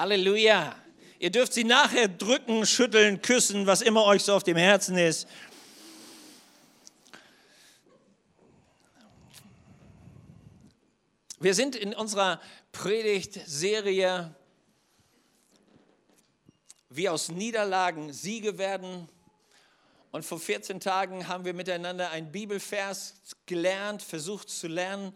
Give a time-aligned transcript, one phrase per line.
[0.00, 0.76] Halleluja.
[1.18, 5.26] Ihr dürft sie nachher drücken, schütteln, küssen, was immer euch so auf dem Herzen ist.
[11.40, 12.40] Wir sind in unserer
[12.70, 14.32] Predigtserie
[16.90, 19.08] Wie aus Niederlagen Siege werden.
[20.12, 23.14] Und vor 14 Tagen haben wir miteinander einen Bibelvers
[23.46, 25.12] gelernt, versucht zu lernen.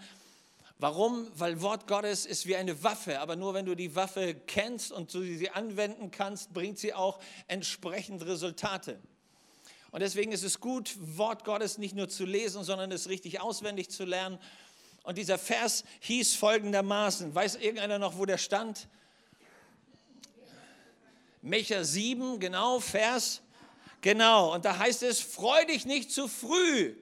[0.82, 1.30] Warum?
[1.38, 5.14] Weil Wort Gottes ist wie eine Waffe, aber nur wenn du die Waffe kennst und
[5.14, 8.98] du sie anwenden kannst, bringt sie auch entsprechend Resultate.
[9.92, 13.90] Und deswegen ist es gut, Wort Gottes nicht nur zu lesen, sondern es richtig auswendig
[13.90, 14.40] zu lernen.
[15.04, 18.88] Und dieser Vers hieß folgendermaßen, weiß irgendeiner noch, wo der stand?
[21.42, 23.40] Mecher 7, genau, Vers,
[24.00, 24.52] genau.
[24.52, 26.96] Und da heißt es, freu dich nicht zu früh,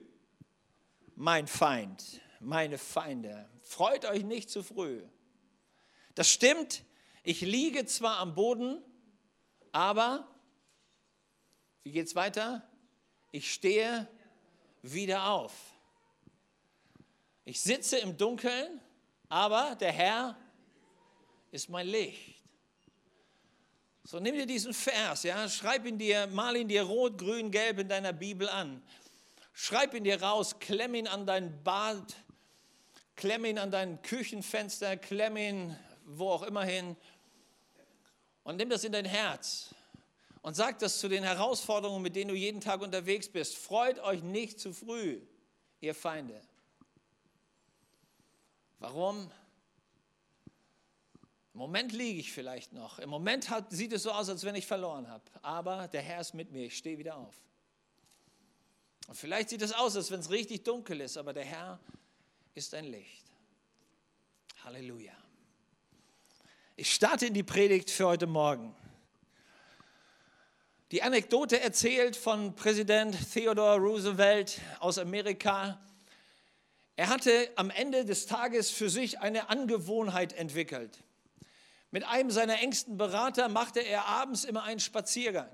[1.15, 3.47] mein Feind, meine Feinde.
[3.71, 5.01] Freut euch nicht zu früh.
[6.13, 6.83] Das stimmt,
[7.23, 8.83] ich liege zwar am Boden,
[9.71, 10.27] aber,
[11.83, 12.69] wie geht es weiter?
[13.31, 14.09] Ich stehe
[14.81, 15.53] wieder auf.
[17.45, 18.81] Ich sitze im Dunkeln,
[19.29, 20.37] aber der Herr
[21.51, 22.43] ist mein Licht.
[24.03, 27.79] So nimm dir diesen Vers, ja, schreib ihn dir, mal ihn dir rot, grün, gelb
[27.79, 28.83] in deiner Bibel an.
[29.53, 32.17] Schreib ihn dir raus, klemm ihn an dein Bad,
[33.15, 36.95] Klemm ihn an dein Küchenfenster, klemm ihn wo auch immer hin
[38.43, 39.73] und nimm das in dein Herz
[40.41, 43.57] und sag das zu den Herausforderungen, mit denen du jeden Tag unterwegs bist.
[43.57, 45.21] Freut euch nicht zu früh,
[45.79, 46.41] ihr Feinde.
[48.79, 49.31] Warum?
[51.53, 52.97] Im Moment liege ich vielleicht noch.
[52.97, 55.23] Im Moment hat, sieht es so aus, als wenn ich verloren habe.
[55.41, 56.65] Aber der Herr ist mit mir.
[56.65, 57.35] Ich stehe wieder auf.
[59.07, 61.17] Und vielleicht sieht es aus, als wenn es richtig dunkel ist.
[61.17, 61.79] Aber der Herr
[62.53, 63.23] ist ein Licht.
[64.65, 65.13] Halleluja.
[66.75, 68.75] Ich starte in die Predigt für heute Morgen.
[70.91, 75.79] Die Anekdote erzählt von Präsident Theodore Roosevelt aus Amerika.
[76.97, 80.99] Er hatte am Ende des Tages für sich eine Angewohnheit entwickelt.
[81.89, 85.49] Mit einem seiner engsten Berater machte er abends immer einen Spaziergang.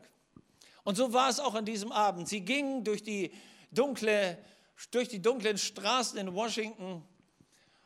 [0.84, 2.28] Und so war es auch an diesem Abend.
[2.28, 3.32] Sie gingen durch die
[3.72, 4.44] dunkle
[4.92, 7.04] durch die dunklen Straßen in Washington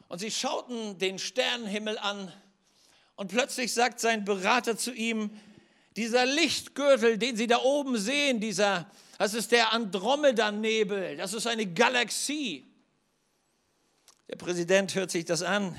[0.08, 2.32] und sie schauten den Sternenhimmel an
[3.16, 5.32] und plötzlich sagt sein Berater zu ihm,
[5.96, 11.66] dieser Lichtgürtel, den Sie da oben sehen, dieser, das ist der Andromeda-Nebel, das ist eine
[11.66, 12.66] Galaxie.
[14.30, 15.76] Der Präsident hört sich das an.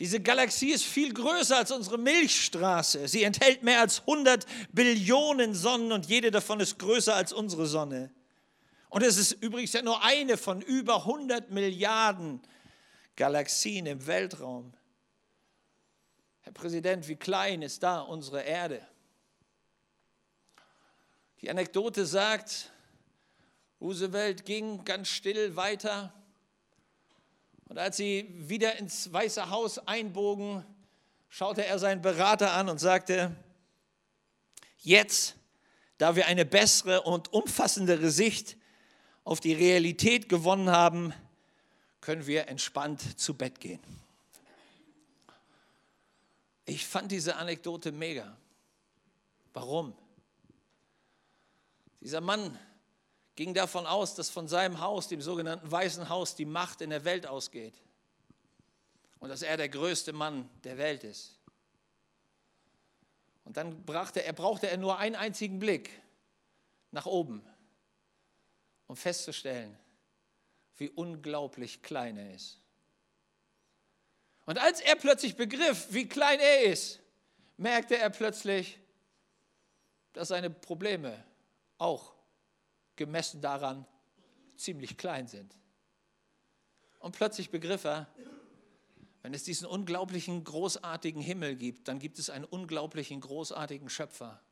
[0.00, 3.06] Diese Galaxie ist viel größer als unsere Milchstraße.
[3.06, 8.10] Sie enthält mehr als 100 Billionen Sonnen und jede davon ist größer als unsere Sonne.
[8.90, 12.42] Und es ist übrigens ja nur eine von über 100 Milliarden
[13.14, 14.74] Galaxien im Weltraum.
[16.40, 18.86] Herr Präsident, wie klein ist da unsere Erde?
[21.40, 22.72] Die Anekdote sagt,
[23.80, 26.12] Roosevelt ging ganz still weiter
[27.68, 30.66] und als sie wieder ins Weiße Haus einbogen,
[31.28, 33.36] schaute er seinen Berater an und sagte,
[34.78, 35.36] jetzt,
[35.96, 38.56] da wir eine bessere und umfassendere Sicht
[39.24, 41.12] auf die Realität gewonnen haben,
[42.00, 43.80] können wir entspannt zu Bett gehen.
[46.64, 48.36] Ich fand diese Anekdote mega.
[49.52, 49.92] Warum?
[52.00, 52.58] Dieser Mann
[53.34, 57.04] ging davon aus, dass von seinem Haus, dem sogenannten Weißen Haus, die Macht in der
[57.04, 57.74] Welt ausgeht.
[59.18, 61.38] Und dass er der größte Mann der Welt ist.
[63.44, 65.90] Und dann brachte er, brauchte er nur einen einzigen Blick
[66.92, 67.42] nach oben
[68.90, 69.78] um festzustellen,
[70.76, 72.58] wie unglaublich klein er ist.
[74.46, 76.98] Und als er plötzlich begriff, wie klein er ist,
[77.56, 78.80] merkte er plötzlich,
[80.12, 81.24] dass seine Probleme
[81.78, 82.12] auch
[82.96, 83.86] gemessen daran
[84.56, 85.56] ziemlich klein sind.
[86.98, 88.08] Und plötzlich begriff er,
[89.22, 94.42] wenn es diesen unglaublichen, großartigen Himmel gibt, dann gibt es einen unglaublichen, großartigen Schöpfer.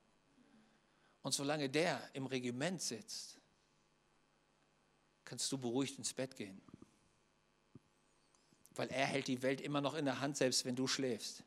[1.22, 3.38] Und solange der im Regiment sitzt,
[5.28, 6.58] kannst du beruhigt ins Bett gehen.
[8.75, 11.44] Weil er hält die Welt immer noch in der Hand, selbst wenn du schläfst.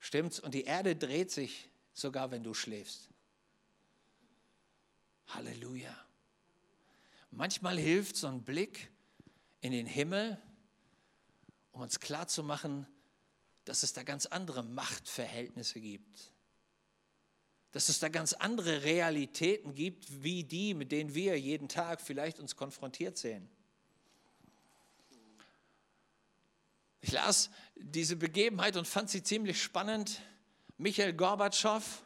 [0.00, 0.40] Stimmt's?
[0.40, 3.08] Und die Erde dreht sich sogar, wenn du schläfst.
[5.28, 5.96] Halleluja.
[7.30, 8.90] Manchmal hilft so ein Blick
[9.60, 10.40] in den Himmel,
[11.70, 12.86] um uns klarzumachen,
[13.64, 16.32] dass es da ganz andere Machtverhältnisse gibt
[17.76, 22.40] dass es da ganz andere Realitäten gibt, wie die, mit denen wir jeden Tag vielleicht
[22.40, 23.50] uns konfrontiert sehen.
[27.02, 30.22] Ich las diese Begebenheit und fand sie ziemlich spannend.
[30.78, 32.02] Michael Gorbatschow,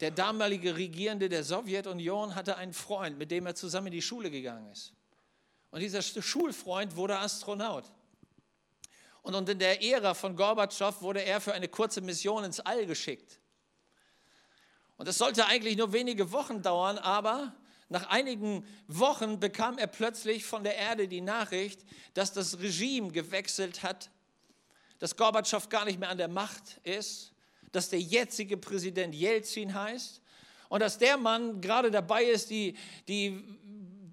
[0.00, 4.30] der damalige Regierende der Sowjetunion, hatte einen Freund, mit dem er zusammen in die Schule
[4.30, 4.92] gegangen ist.
[5.70, 7.90] Und dieser Schulfreund wurde Astronaut.
[9.22, 13.38] Und in der Ära von Gorbatschow wurde er für eine kurze Mission ins All geschickt.
[15.02, 17.52] Und es sollte eigentlich nur wenige Wochen dauern, aber
[17.88, 21.80] nach einigen Wochen bekam er plötzlich von der Erde die Nachricht,
[22.14, 24.12] dass das Regime gewechselt hat,
[25.00, 27.32] dass Gorbatschow gar nicht mehr an der Macht ist,
[27.72, 30.20] dass der jetzige Präsident Jelzin heißt
[30.68, 32.76] und dass der Mann gerade dabei ist, die,
[33.08, 33.42] die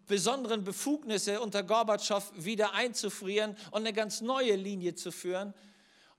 [0.08, 5.54] besonderen Befugnisse unter Gorbatschow wieder einzufrieren und eine ganz neue Linie zu führen.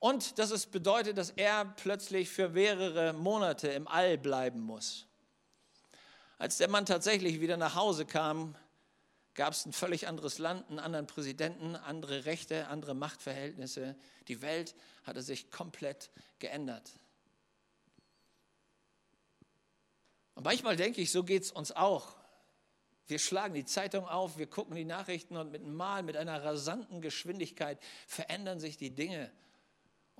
[0.01, 5.07] Und dass es bedeutet, dass er plötzlich für mehrere Monate im All bleiben muss.
[6.39, 8.57] Als der Mann tatsächlich wieder nach Hause kam,
[9.35, 13.95] gab es ein völlig anderes Land, einen anderen Präsidenten, andere Rechte, andere Machtverhältnisse.
[14.27, 14.75] Die Welt
[15.05, 16.91] hatte sich komplett geändert.
[20.35, 22.17] Und manchmal denke ich, so geht es uns auch.
[23.07, 26.43] Wir schlagen die Zeitung auf, wir gucken die Nachrichten und mit einem Mal, mit einer
[26.43, 29.31] rasanten Geschwindigkeit verändern sich die Dinge.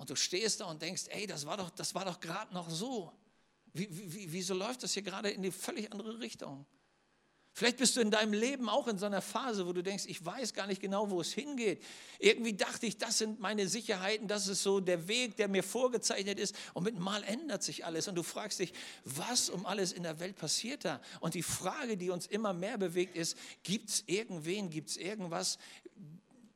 [0.01, 3.13] Und du stehst da und denkst, ey, das war doch, doch gerade noch so.
[3.75, 6.65] Wie, wie, wieso läuft das hier gerade in die völlig andere Richtung?
[7.53, 10.25] Vielleicht bist du in deinem Leben auch in so einer Phase, wo du denkst, ich
[10.25, 11.83] weiß gar nicht genau, wo es hingeht.
[12.19, 16.39] Irgendwie dachte ich, das sind meine Sicherheiten, das ist so der Weg, der mir vorgezeichnet
[16.39, 16.57] ist.
[16.73, 18.09] Und mit Mal ändert sich alles.
[18.09, 18.73] Und du fragst dich,
[19.05, 21.03] was um alles in der Welt passiert da?
[21.21, 25.59] Und die Frage, die uns immer mehr bewegt, ist, gibt es irgendwen, gibt es irgendwas,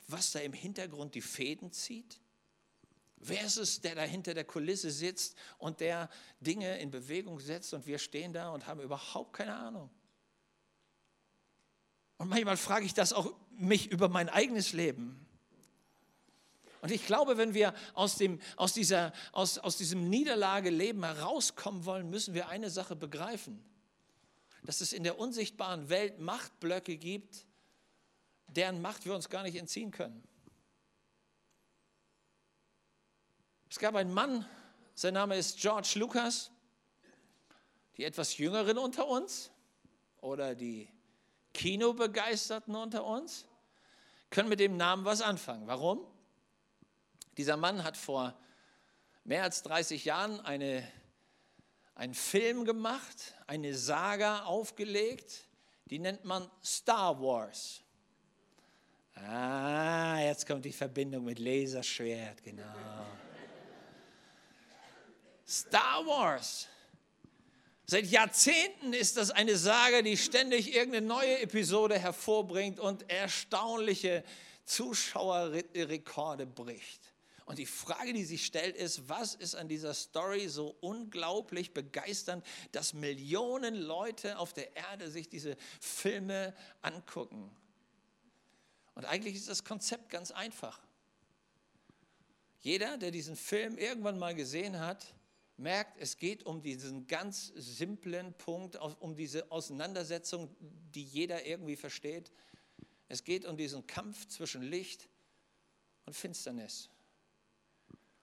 [0.08, 2.23] was da im Hintergrund die Fäden zieht?
[3.26, 6.10] Wer ist es, der da hinter der Kulisse sitzt und der
[6.40, 9.90] Dinge in Bewegung setzt und wir stehen da und haben überhaupt keine Ahnung?
[12.18, 15.24] Und manchmal frage ich das auch mich über mein eigenes Leben.
[16.82, 22.10] Und ich glaube, wenn wir aus, dem, aus, dieser, aus, aus diesem Niederlageleben herauskommen wollen,
[22.10, 23.64] müssen wir eine Sache begreifen.
[24.64, 27.46] Dass es in der unsichtbaren Welt Machtblöcke gibt,
[28.48, 30.22] deren Macht wir uns gar nicht entziehen können.
[33.74, 34.46] Es gab einen Mann,
[34.94, 36.52] sein Name ist George Lucas.
[37.96, 39.50] Die etwas Jüngeren unter uns
[40.20, 40.88] oder die
[41.54, 43.46] Kinobegeisterten unter uns
[44.30, 45.66] können mit dem Namen was anfangen.
[45.66, 46.06] Warum?
[47.36, 48.38] Dieser Mann hat vor
[49.24, 50.86] mehr als 30 Jahren eine,
[51.96, 55.48] einen Film gemacht, eine Saga aufgelegt,
[55.86, 57.82] die nennt man Star Wars.
[59.16, 62.62] Ah, jetzt kommt die Verbindung mit Laserschwert, genau.
[65.46, 66.68] Star Wars.
[67.86, 74.24] Seit Jahrzehnten ist das eine Sage, die ständig irgendeine neue Episode hervorbringt und erstaunliche
[74.64, 77.12] Zuschauerrekorde bricht.
[77.46, 82.44] Und die Frage, die sich stellt, ist, was ist an dieser Story so unglaublich begeisternd,
[82.72, 87.54] dass Millionen Leute auf der Erde sich diese Filme angucken?
[88.94, 90.80] Und eigentlich ist das Konzept ganz einfach.
[92.60, 95.12] Jeder, der diesen Film irgendwann mal gesehen hat,
[95.56, 102.32] merkt, es geht um diesen ganz simplen Punkt, um diese Auseinandersetzung, die jeder irgendwie versteht.
[103.08, 105.08] Es geht um diesen Kampf zwischen Licht
[106.06, 106.90] und Finsternis.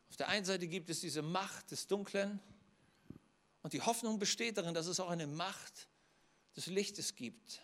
[0.10, 2.40] Auf der einen Seite gibt es diese Macht des Dunklen
[3.62, 5.88] und die Hoffnung besteht darin, dass es auch eine Macht
[6.56, 7.62] des Lichtes gibt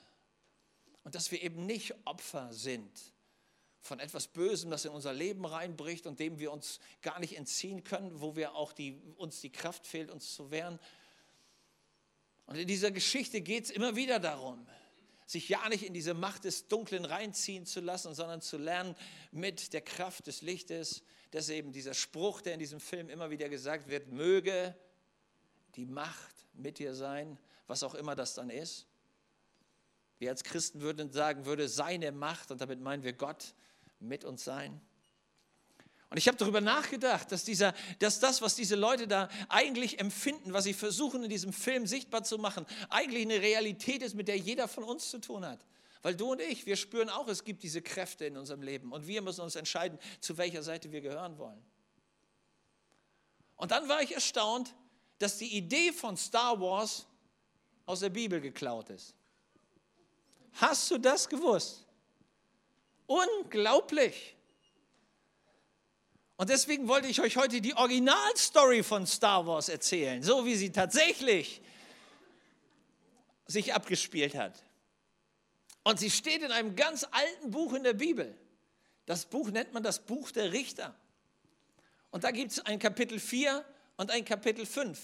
[1.04, 3.17] und dass wir eben nicht Opfer sind
[3.82, 7.84] von etwas Bösem, das in unser Leben reinbricht und dem wir uns gar nicht entziehen
[7.84, 10.80] können, wo wir auch die, uns die Kraft fehlt, uns zu wehren.
[12.46, 14.66] Und in dieser Geschichte geht es immer wieder darum,
[15.26, 18.96] sich ja nicht in diese Macht des Dunklen reinziehen zu lassen, sondern zu lernen
[19.32, 21.04] mit der Kraft des Lichtes.
[21.32, 24.76] Das ist eben dieser Spruch, der in diesem Film immer wieder gesagt wird, möge
[25.76, 28.88] die Macht mit dir sein, was auch immer das dann ist.
[30.20, 33.54] Wir als Christen würden sagen, würde seine Macht, und damit meinen wir Gott,
[34.00, 34.82] mit uns sein?
[36.10, 40.54] Und ich habe darüber nachgedacht, dass, dieser, dass das, was diese Leute da eigentlich empfinden,
[40.54, 44.38] was sie versuchen in diesem Film sichtbar zu machen, eigentlich eine Realität ist, mit der
[44.38, 45.66] jeder von uns zu tun hat.
[46.04, 49.08] Weil du und ich, wir spüren auch, es gibt diese Kräfte in unserem Leben und
[49.08, 51.62] wir müssen uns entscheiden, zu welcher Seite wir gehören wollen.
[53.58, 54.74] Und dann war ich erstaunt,
[55.18, 57.08] dass die Idee von Star Wars
[57.86, 59.16] aus der Bibel geklaut ist.
[60.54, 61.87] Hast du das gewusst?
[63.08, 64.36] Unglaublich.
[66.36, 70.72] Und deswegen wollte ich euch heute die Originalstory von Star Wars erzählen, so wie sie
[70.72, 71.62] tatsächlich
[73.48, 74.64] sich abgespielt hat.
[75.84, 78.38] Und sie steht in einem ganz alten Buch in der Bibel.
[79.06, 80.94] Das Buch nennt man das Buch der Richter.
[82.12, 85.00] Und da gibt es ein Kapitel 4 und ein Kapitel 5.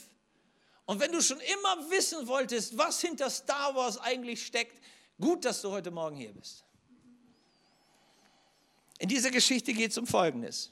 [0.86, 4.83] Und wenn du schon immer wissen wolltest, was hinter Star Wars eigentlich steckt,
[5.19, 6.62] gut, dass du heute Morgen hier bist.
[9.03, 10.72] In dieser Geschichte geht es um Folgendes.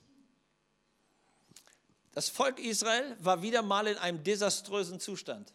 [2.13, 5.53] Das Volk Israel war wieder mal in einem desaströsen Zustand.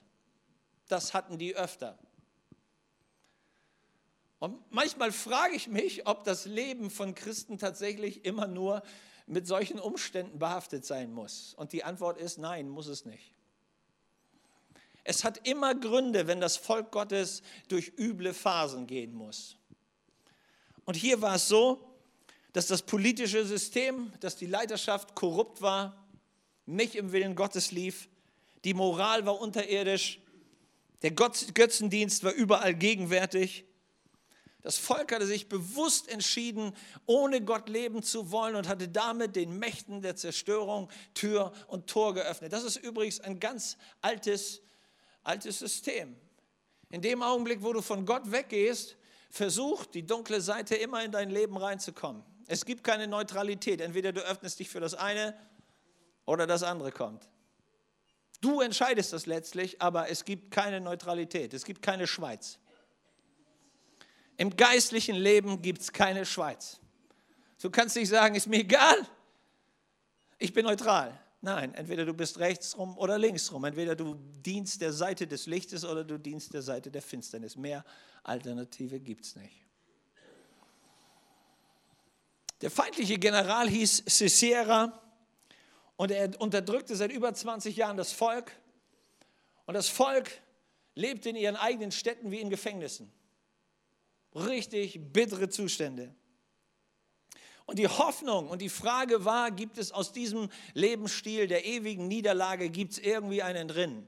[0.87, 1.99] Das hatten die öfter.
[4.41, 8.83] Und manchmal frage ich mich, ob das Leben von Christen tatsächlich immer nur
[9.27, 11.55] mit solchen Umständen behaftet sein muss.
[11.55, 13.33] Und die Antwort ist nein, muss es nicht.
[15.03, 19.57] Es hat immer Gründe, wenn das Volk Gottes durch üble Phasen gehen muss.
[20.85, 21.96] Und hier war es so,
[22.57, 26.07] dass das politische System, dass die Leiterschaft korrupt war,
[26.65, 28.09] nicht im Willen Gottes lief,
[28.65, 30.21] die Moral war unterirdisch,
[31.03, 33.67] der Götzendienst war überall gegenwärtig
[34.67, 36.75] das Volk hatte sich bewusst entschieden,
[37.07, 42.15] ohne Gott leben zu wollen und hatte damit den Mächten der Zerstörung Tür und Tor
[42.15, 42.53] geöffnet.
[42.53, 44.61] Das ist übrigens ein ganz altes,
[45.23, 46.17] altes System.
[46.91, 48.97] In dem Augenblick, wo du von Gott weggehst,
[49.31, 52.25] versucht die dunkle Seite immer in dein Leben reinzukommen.
[52.47, 53.81] Es gibt keine Neutralität.
[53.81, 55.35] Entweder du öffnest dich für das eine
[56.25, 57.29] oder das andere kommt.
[58.41, 61.55] Du entscheidest das letztlich, aber es gibt keine Neutralität.
[61.55, 62.59] Es gibt keine Schweiz.
[64.37, 66.79] Im geistlichen Leben gibt es keine Schweiz.
[67.61, 69.07] Du kannst nicht sagen, ist mir egal,
[70.39, 71.19] ich bin neutral.
[71.41, 73.65] Nein, entweder du bist rechts rum oder links rum.
[73.65, 77.57] Entweder du dienst der Seite des Lichtes oder du dienst der Seite der Finsternis.
[77.57, 77.85] Mehr
[78.23, 79.66] Alternative gibt es nicht.
[82.63, 85.03] Der feindliche General hieß Sisera
[85.97, 88.53] und er unterdrückte seit über 20 Jahren das Volk.
[89.67, 90.31] Und das Volk
[90.95, 93.13] lebte in ihren eigenen Städten wie in Gefängnissen
[94.37, 96.15] richtig bittere Zustände.
[97.65, 102.71] Und die Hoffnung und die Frage war, gibt es aus diesem Lebensstil der ewigen Niederlage,
[102.71, 104.07] gibt es irgendwie einen drin?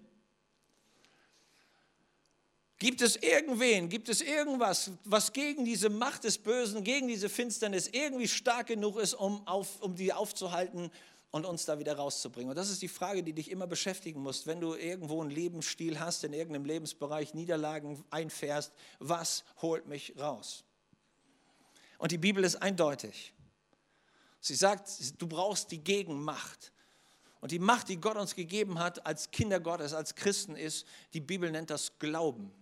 [2.78, 7.88] Gibt es irgendwen, gibt es irgendwas, was gegen diese Macht des Bösen, gegen diese Finsternis
[7.88, 10.92] irgendwie stark genug ist, um, auf, um die aufzuhalten
[11.32, 12.50] und uns da wieder rauszubringen.
[12.50, 15.98] Und das ist die Frage, die dich immer beschäftigen muss, wenn du irgendwo einen Lebensstil
[15.98, 20.62] hast, in irgendeinem Lebensbereich Niederlagen einfährst, was holt mich raus?
[21.98, 23.34] Und die Bibel ist eindeutig.
[24.40, 24.88] Sie sagt,
[25.20, 26.72] du brauchst die Gegenmacht.
[27.40, 31.20] Und die Macht, die Gott uns gegeben hat als Kinder Gottes, als Christen ist, die
[31.20, 32.52] Bibel nennt das Glauben.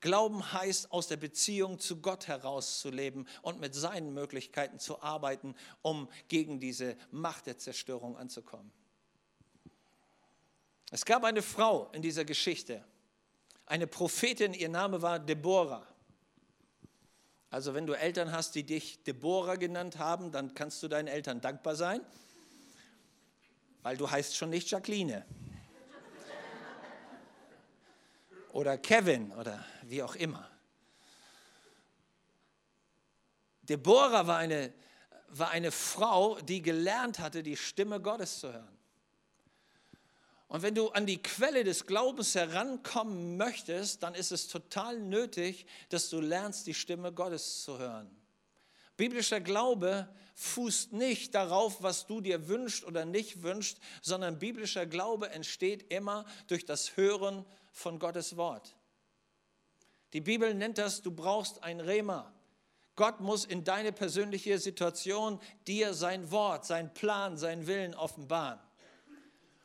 [0.00, 6.08] Glauben heißt, aus der Beziehung zu Gott herauszuleben und mit seinen Möglichkeiten zu arbeiten, um
[6.28, 8.70] gegen diese Macht der Zerstörung anzukommen.
[10.90, 12.84] Es gab eine Frau in dieser Geschichte,
[13.66, 15.86] eine Prophetin, ihr Name war Deborah.
[17.50, 21.40] Also wenn du Eltern hast, die dich Deborah genannt haben, dann kannst du deinen Eltern
[21.40, 22.00] dankbar sein,
[23.82, 25.26] weil du heißt schon nicht Jacqueline
[28.52, 30.48] oder Kevin oder wie auch immer.
[33.62, 34.72] Deborah war eine,
[35.28, 38.78] war eine Frau, die gelernt hatte, die Stimme Gottes zu hören.
[40.48, 45.66] Und wenn du an die Quelle des Glaubens herankommen möchtest, dann ist es total nötig,
[45.90, 48.10] dass du lernst, die Stimme Gottes zu hören.
[48.96, 55.30] Biblischer Glaube fußt nicht darauf, was du dir wünschst oder nicht wünschst, sondern biblischer Glaube
[55.30, 57.44] entsteht immer durch das Hören
[57.78, 58.76] von Gottes Wort.
[60.12, 62.32] Die Bibel nennt das, du brauchst ein Rema.
[62.96, 68.58] Gott muss in deine persönliche Situation dir sein Wort, sein Plan, seinen Willen offenbaren.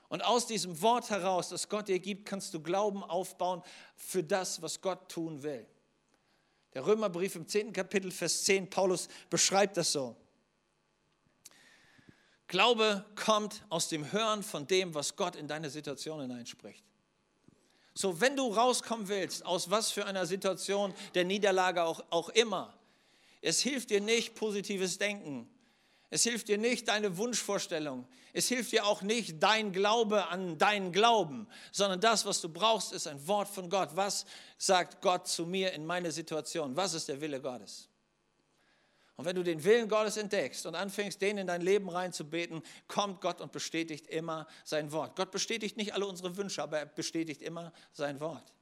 [0.09, 3.63] Und aus diesem Wort heraus, das Gott dir gibt, kannst du Glauben aufbauen
[3.95, 5.65] für das, was Gott tun will.
[6.75, 7.73] Der Römerbrief im 10.
[7.73, 10.15] Kapitel, Vers 10, Paulus beschreibt das so.
[12.45, 16.83] Glaube kommt aus dem Hören von dem, was Gott in deine Situation hineinspricht.
[17.93, 22.73] So, wenn du rauskommen willst, aus was für einer Situation der Niederlage auch, auch immer,
[23.41, 25.49] es hilft dir nicht positives Denken.
[26.09, 28.07] Es hilft dir nicht deine Wunschvorstellung.
[28.33, 32.93] Es hilft dir auch nicht dein Glaube an deinen Glauben, sondern das, was du brauchst,
[32.93, 33.89] ist ein Wort von Gott.
[33.95, 34.25] Was
[34.57, 36.75] sagt Gott zu mir in meiner Situation?
[36.75, 37.89] Was ist der Wille Gottes?
[39.15, 43.21] Und wenn du den Willen Gottes entdeckst und anfängst, den in dein Leben reinzubeten, kommt
[43.21, 45.15] Gott und bestätigt immer sein Wort.
[45.15, 48.53] Gott bestätigt nicht alle unsere Wünsche, aber er bestätigt immer sein Wort.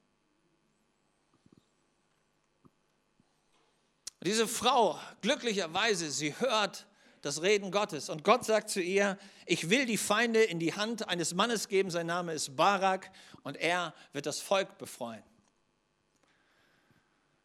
[4.20, 6.86] Und diese Frau, glücklicherweise, sie hört
[7.22, 8.10] das Reden Gottes.
[8.10, 11.90] Und Gott sagt zu ihr, ich will die Feinde in die Hand eines Mannes geben,
[11.90, 13.10] sein Name ist Barak,
[13.44, 15.24] und er wird das Volk befreien.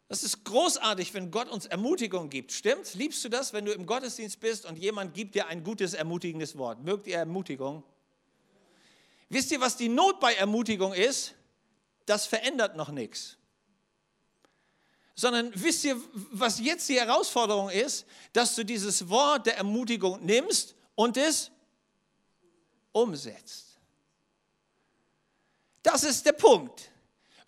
[0.07, 2.53] Das ist großartig, wenn Gott uns Ermutigung gibt.
[2.53, 2.95] Stimmt's?
[2.95, 6.57] Liebst du das, wenn du im Gottesdienst bist und jemand gibt dir ein gutes, ermutigendes
[6.57, 6.81] Wort?
[6.83, 7.83] Mögt ihr Ermutigung?
[9.29, 11.33] Wisst ihr, was die Not bei Ermutigung ist?
[12.05, 13.35] Das verändert noch nichts.
[15.15, 15.99] Sondern wisst ihr,
[16.31, 18.05] was jetzt die Herausforderung ist?
[18.31, 21.51] Dass du dieses Wort der Ermutigung nimmst und es
[22.93, 23.77] umsetzt.
[25.83, 26.91] Das ist der Punkt.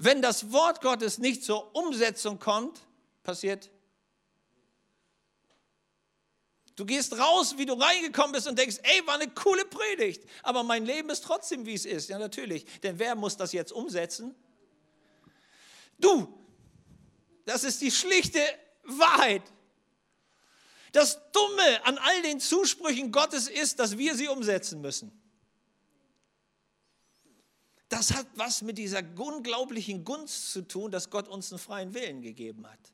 [0.02, 2.80] Wenn das Wort Gottes nicht zur Umsetzung kommt,
[3.22, 3.70] passiert.
[6.78, 10.64] Du gehst raus, wie du reingekommen bist und denkst, ey, war eine coole Predigt, aber
[10.64, 12.08] mein Leben ist trotzdem, wie es ist.
[12.08, 12.66] Ja, natürlich.
[12.80, 14.34] Denn wer muss das jetzt umsetzen?
[15.98, 16.34] Du.
[17.44, 18.40] Das ist die schlichte
[18.84, 19.44] Wahrheit.
[20.94, 25.19] Das Dumme an all den Zusprüchen Gottes ist, dass wir sie umsetzen müssen.
[27.90, 32.22] Das hat was mit dieser unglaublichen Gunst zu tun, dass Gott uns einen freien Willen
[32.22, 32.94] gegeben hat.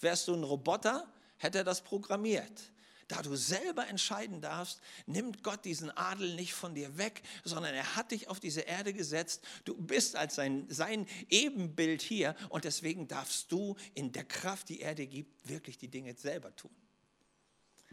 [0.00, 2.72] Wärst du ein Roboter, hätte er das programmiert.
[3.08, 7.94] Da du selber entscheiden darfst, nimmt Gott diesen Adel nicht von dir weg, sondern er
[7.94, 9.42] hat dich auf diese Erde gesetzt.
[9.64, 14.80] Du bist als sein, sein Ebenbild hier und deswegen darfst du in der Kraft, die
[14.80, 16.74] er dir gibt, wirklich die Dinge selber tun.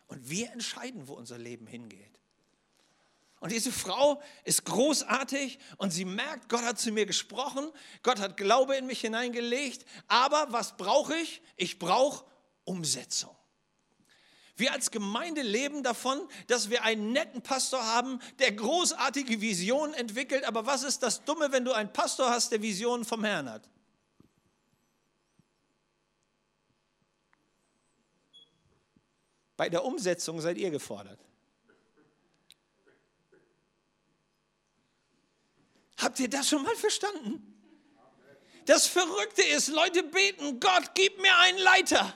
[0.07, 2.18] Und wir entscheiden, wo unser Leben hingeht.
[3.39, 7.71] Und diese Frau ist großartig und sie merkt, Gott hat zu mir gesprochen,
[8.03, 11.41] Gott hat Glaube in mich hineingelegt, aber was brauche ich?
[11.55, 12.25] Ich brauche
[12.65, 13.35] Umsetzung.
[14.57, 20.43] Wir als Gemeinde leben davon, dass wir einen netten Pastor haben, der großartige Visionen entwickelt,
[20.43, 23.69] aber was ist das Dumme, wenn du einen Pastor hast, der Visionen vom Herrn hat?
[29.55, 31.19] Bei der Umsetzung seid ihr gefordert.
[35.99, 37.45] Habt ihr das schon mal verstanden?
[38.65, 42.13] Das Verrückte ist, Leute beten, Gott, gib mir einen Leiter,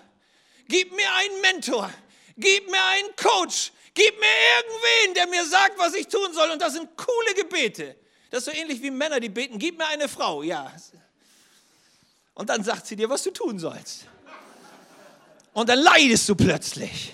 [0.68, 1.92] gib mir einen Mentor,
[2.38, 4.26] gib mir einen Coach, gib mir
[4.58, 6.52] irgendwen, der mir sagt, was ich tun soll.
[6.52, 7.96] Und das sind coole Gebete.
[8.30, 10.72] Das ist so ähnlich wie Männer, die beten, gib mir eine Frau, ja.
[12.36, 14.06] Und dann sagt sie dir, was du tun sollst.
[15.54, 17.14] Und dann leidest du plötzlich.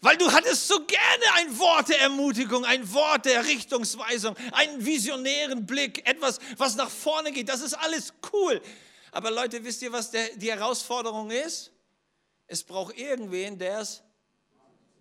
[0.00, 5.66] Weil du hattest so gerne ein Wort der Ermutigung, ein Wort der Richtungsweisung, einen visionären
[5.66, 7.48] Blick, etwas, was nach vorne geht.
[7.48, 8.60] Das ist alles cool.
[9.10, 11.72] Aber Leute, wisst ihr, was der, die Herausforderung ist?
[12.46, 14.02] Es braucht irgendwen, der es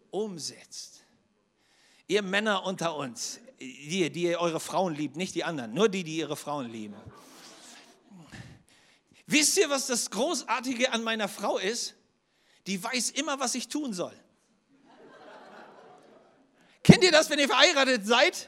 [0.09, 1.03] umsetzt.
[2.07, 6.17] Ihr Männer unter uns, die, die eure Frauen liebt, nicht die anderen, nur die, die
[6.17, 6.95] ihre Frauen lieben.
[9.27, 11.95] Wisst ihr, was das Großartige an meiner Frau ist?
[12.67, 14.15] Die weiß immer, was ich tun soll.
[16.85, 18.47] Kennt ihr das, wenn ihr verheiratet seid?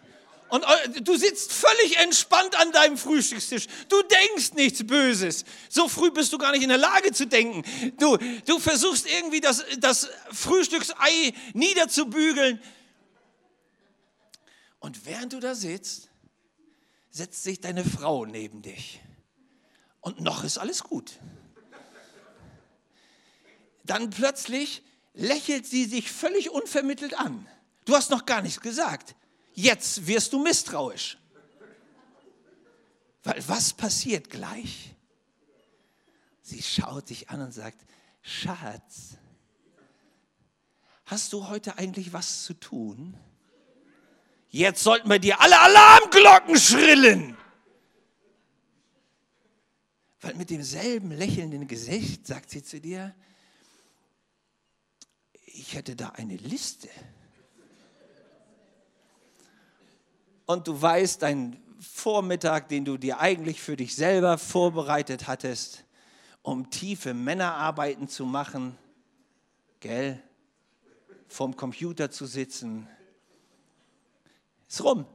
[0.50, 0.64] Und
[1.02, 3.66] du sitzt völlig entspannt an deinem Frühstückstisch.
[3.90, 5.44] Du denkst nichts Böses.
[5.70, 7.64] So früh bist du gar nicht in der Lage zu denken.
[7.98, 12.62] Du, du versuchst irgendwie das, das Frühstücksei niederzubügeln.
[14.80, 16.10] Und während du da sitzt,
[17.10, 19.02] setzt sich deine Frau neben dich.
[20.00, 21.14] Und noch ist alles gut.
[23.84, 24.84] Dann plötzlich
[25.16, 27.48] lächelt sie sich völlig unvermittelt an.
[27.88, 29.16] Du hast noch gar nichts gesagt.
[29.54, 31.18] Jetzt wirst du misstrauisch.
[33.24, 34.94] Weil was passiert gleich?
[36.42, 37.80] Sie schaut dich an und sagt,
[38.22, 39.16] Schatz,
[41.06, 43.18] hast du heute eigentlich was zu tun?
[44.50, 47.38] Jetzt sollten wir dir alle Alarmglocken schrillen.
[50.20, 53.16] Weil mit demselben lächelnden Gesicht sagt sie zu dir,
[55.46, 56.90] ich hätte da eine Liste.
[60.48, 65.84] Und du weißt, dein Vormittag, den du dir eigentlich für dich selber vorbereitet hattest,
[66.42, 68.76] um tiefe Männerarbeiten zu machen,
[69.80, 70.24] gell,
[71.28, 72.88] vorm Computer zu sitzen,
[74.68, 75.06] ist rum.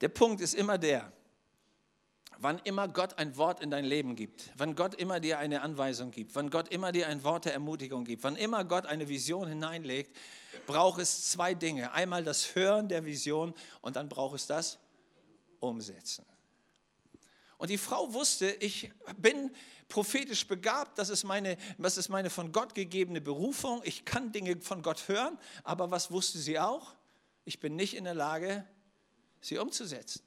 [0.00, 1.12] Der Punkt ist immer der,
[2.42, 6.10] wann immer Gott ein Wort in dein Leben gibt, wann Gott immer dir eine Anweisung
[6.10, 9.48] gibt, wann Gott immer dir ein Wort der Ermutigung gibt, wann immer Gott eine Vision
[9.48, 10.16] hineinlegt,
[10.66, 11.92] braucht es zwei Dinge.
[11.92, 14.78] Einmal das Hören der Vision und dann braucht es das
[15.60, 16.26] Umsetzen.
[17.58, 19.52] Und die Frau wusste, ich bin
[19.88, 24.60] prophetisch begabt, das ist, meine, das ist meine von Gott gegebene Berufung, ich kann Dinge
[24.60, 26.94] von Gott hören, aber was wusste sie auch?
[27.44, 28.66] Ich bin nicht in der Lage,
[29.40, 30.22] sie umzusetzen.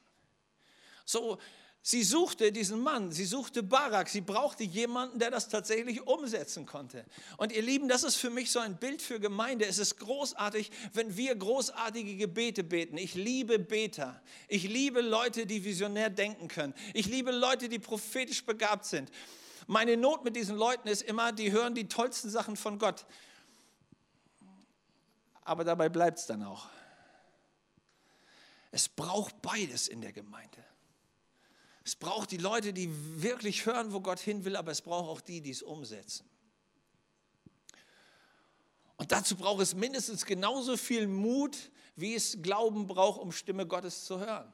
[1.03, 1.39] So,
[1.87, 7.05] Sie suchte diesen Mann, sie suchte Barak, sie brauchte jemanden, der das tatsächlich umsetzen konnte.
[7.37, 9.67] Und ihr Lieben, das ist für mich so ein Bild für Gemeinde.
[9.67, 12.97] Es ist großartig, wenn wir großartige Gebete beten.
[12.97, 14.19] Ich liebe Beter.
[14.47, 16.73] Ich liebe Leute, die visionär denken können.
[16.95, 19.11] Ich liebe Leute, die prophetisch begabt sind.
[19.67, 23.05] Meine Not mit diesen Leuten ist immer, die hören die tollsten Sachen von Gott.
[25.43, 26.67] Aber dabei bleibt es dann auch.
[28.71, 30.65] Es braucht beides in der Gemeinde.
[31.85, 32.89] Es braucht die Leute, die
[33.21, 36.27] wirklich hören, wo Gott hin will, aber es braucht auch die, die es umsetzen.
[38.97, 41.55] Und dazu braucht es mindestens genauso viel Mut,
[41.95, 44.51] wie es Glauben braucht, um Stimme Gottes zu hören.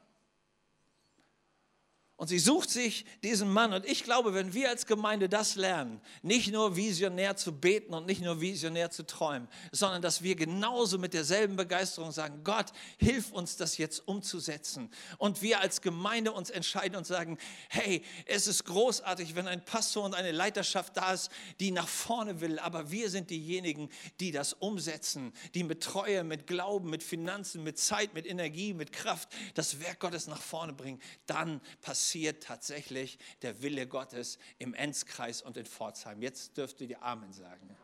[2.22, 3.72] Und sie sucht sich diesen Mann.
[3.72, 8.06] Und ich glaube, wenn wir als Gemeinde das lernen, nicht nur visionär zu beten und
[8.06, 12.66] nicht nur visionär zu träumen, sondern dass wir genauso mit derselben Begeisterung sagen, Gott,
[12.98, 14.88] hilf uns das jetzt umzusetzen.
[15.18, 20.04] Und wir als Gemeinde uns entscheiden und sagen, hey, es ist großartig, wenn ein Pastor
[20.04, 22.60] und eine Leiterschaft da ist, die nach vorne will.
[22.60, 23.88] Aber wir sind diejenigen,
[24.20, 28.92] die das umsetzen, die mit Treue, mit Glauben, mit Finanzen, mit Zeit, mit Energie, mit
[28.92, 31.02] Kraft das Werk Gottes nach vorne bringen.
[31.26, 36.20] Dann passiert passiert tatsächlich der Wille Gottes im Enzkreis und in Pforzheim.
[36.20, 37.74] Jetzt dürft ihr Amen sagen.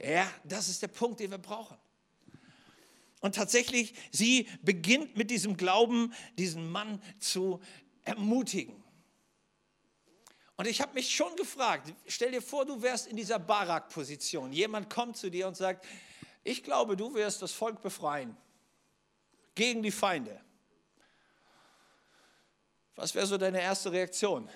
[0.00, 1.76] Ja, das ist der Punkt, den wir brauchen.
[3.20, 7.60] Und tatsächlich, sie beginnt mit diesem Glauben, diesen Mann zu
[8.04, 8.84] ermutigen.
[10.56, 14.52] Und ich habe mich schon gefragt, stell dir vor, du wärst in dieser Barak-Position.
[14.52, 15.84] Jemand kommt zu dir und sagt,
[16.44, 18.36] ich glaube, du wirst das Volk befreien
[19.56, 20.40] gegen die Feinde.
[22.96, 24.48] Was wäre so deine erste Reaktion?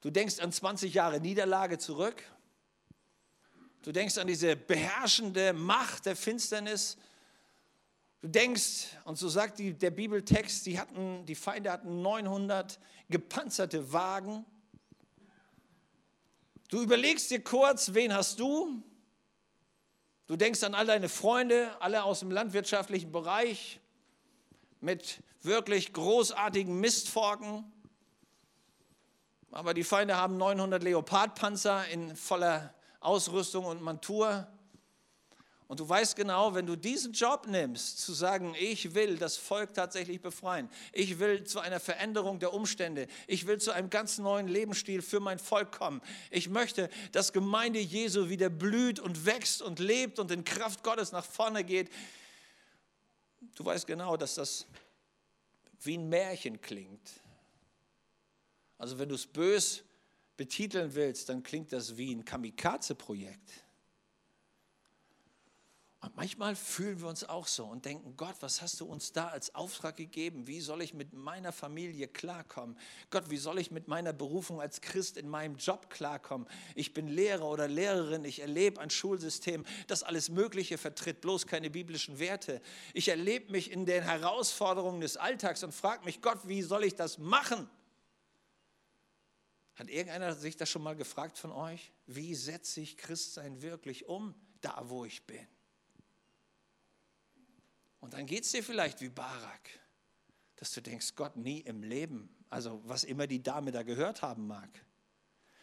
[0.00, 2.20] Du denkst an 20 Jahre Niederlage zurück.
[3.82, 6.96] Du denkst an diese beherrschende Macht der Finsternis.
[8.20, 13.92] Du denkst, und so sagt die, der Bibeltext, die, hatten, die Feinde hatten 900 gepanzerte
[13.92, 14.44] Wagen.
[16.70, 18.82] Du überlegst dir kurz, wen hast du?
[20.26, 23.80] Du denkst an all deine Freunde, alle aus dem landwirtschaftlichen Bereich
[24.80, 27.64] mit wirklich großartigen Mistforken.
[29.50, 34.46] Aber die Feinde haben 900 Leopardpanzer in voller Ausrüstung und Montur.
[35.72, 39.72] Und du weißt genau, wenn du diesen Job nimmst, zu sagen, ich will das Volk
[39.72, 44.48] tatsächlich befreien, ich will zu einer Veränderung der Umstände, ich will zu einem ganz neuen
[44.48, 49.78] Lebensstil für mein Volk kommen, ich möchte, dass Gemeinde Jesu wieder blüht und wächst und
[49.78, 51.90] lebt und in Kraft Gottes nach vorne geht,
[53.54, 54.66] du weißt genau, dass das
[55.86, 57.22] wie ein Märchen klingt.
[58.78, 59.84] Also wenn du es bös
[60.36, 63.64] betiteln willst, dann klingt das wie ein Kamikaze-Projekt.
[66.02, 69.28] Und manchmal fühlen wir uns auch so und denken, Gott, was hast du uns da
[69.28, 70.48] als Auftrag gegeben?
[70.48, 72.76] Wie soll ich mit meiner Familie klarkommen?
[73.10, 76.48] Gott, wie soll ich mit meiner Berufung als Christ in meinem Job klarkommen?
[76.74, 81.70] Ich bin Lehrer oder Lehrerin, ich erlebe ein Schulsystem, das alles Mögliche vertritt, bloß keine
[81.70, 82.60] biblischen Werte.
[82.94, 86.96] Ich erlebe mich in den Herausforderungen des Alltags und frage mich, Gott, wie soll ich
[86.96, 87.70] das machen?
[89.76, 91.92] Hat irgendeiner sich das schon mal gefragt von euch?
[92.08, 95.46] Wie setze ich Christsein wirklich um, da wo ich bin?
[98.02, 99.70] Und dann geht es dir vielleicht wie Barak,
[100.56, 104.48] dass du denkst, Gott nie im Leben, also was immer die Dame da gehört haben
[104.48, 104.68] mag,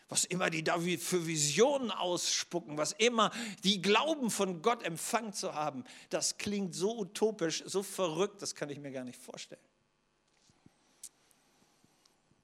[0.07, 3.31] was immer die da für Visionen ausspucken, was immer
[3.65, 8.69] die glauben von Gott empfangen zu haben, das klingt so utopisch, so verrückt, das kann
[8.69, 9.61] ich mir gar nicht vorstellen.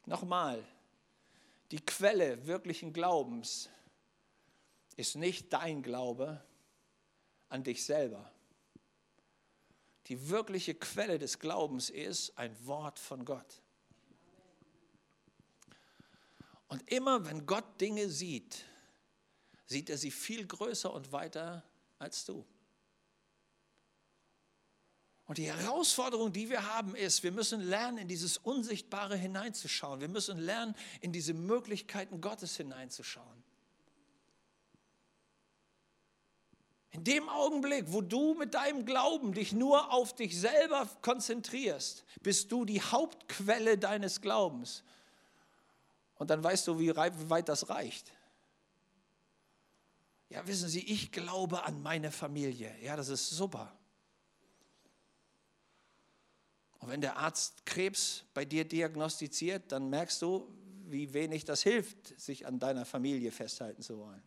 [0.05, 0.61] Nochmal,
[1.71, 3.69] die Quelle wirklichen Glaubens
[4.97, 6.43] ist nicht dein Glaube
[7.47, 8.34] an dich selber
[10.07, 13.61] die wirkliche Quelle des Glaubens ist ein Wort von Gott.
[16.67, 18.65] Und immer wenn Gott Dinge sieht,
[19.65, 21.63] sieht er sie viel größer und weiter
[21.99, 22.45] als du.
[25.25, 29.99] Und die Herausforderung, die wir haben, ist, wir müssen lernen, in dieses Unsichtbare hineinzuschauen.
[29.99, 33.43] Wir müssen lernen, in diese Möglichkeiten Gottes hineinzuschauen.
[36.95, 42.53] In dem Augenblick, wo du mit deinem Glauben dich nur auf dich selber konzentrierst, bist
[42.53, 44.81] du die Hauptquelle deines Glaubens.
[46.15, 48.13] Und dann weißt du, wie weit das reicht.
[50.29, 52.73] Ja, wissen Sie, ich glaube an meine Familie.
[52.81, 53.77] Ja, das ist super.
[56.79, 60.47] Und wenn der Arzt Krebs bei dir diagnostiziert, dann merkst du,
[60.85, 64.23] wie wenig das hilft, sich an deiner Familie festhalten zu wollen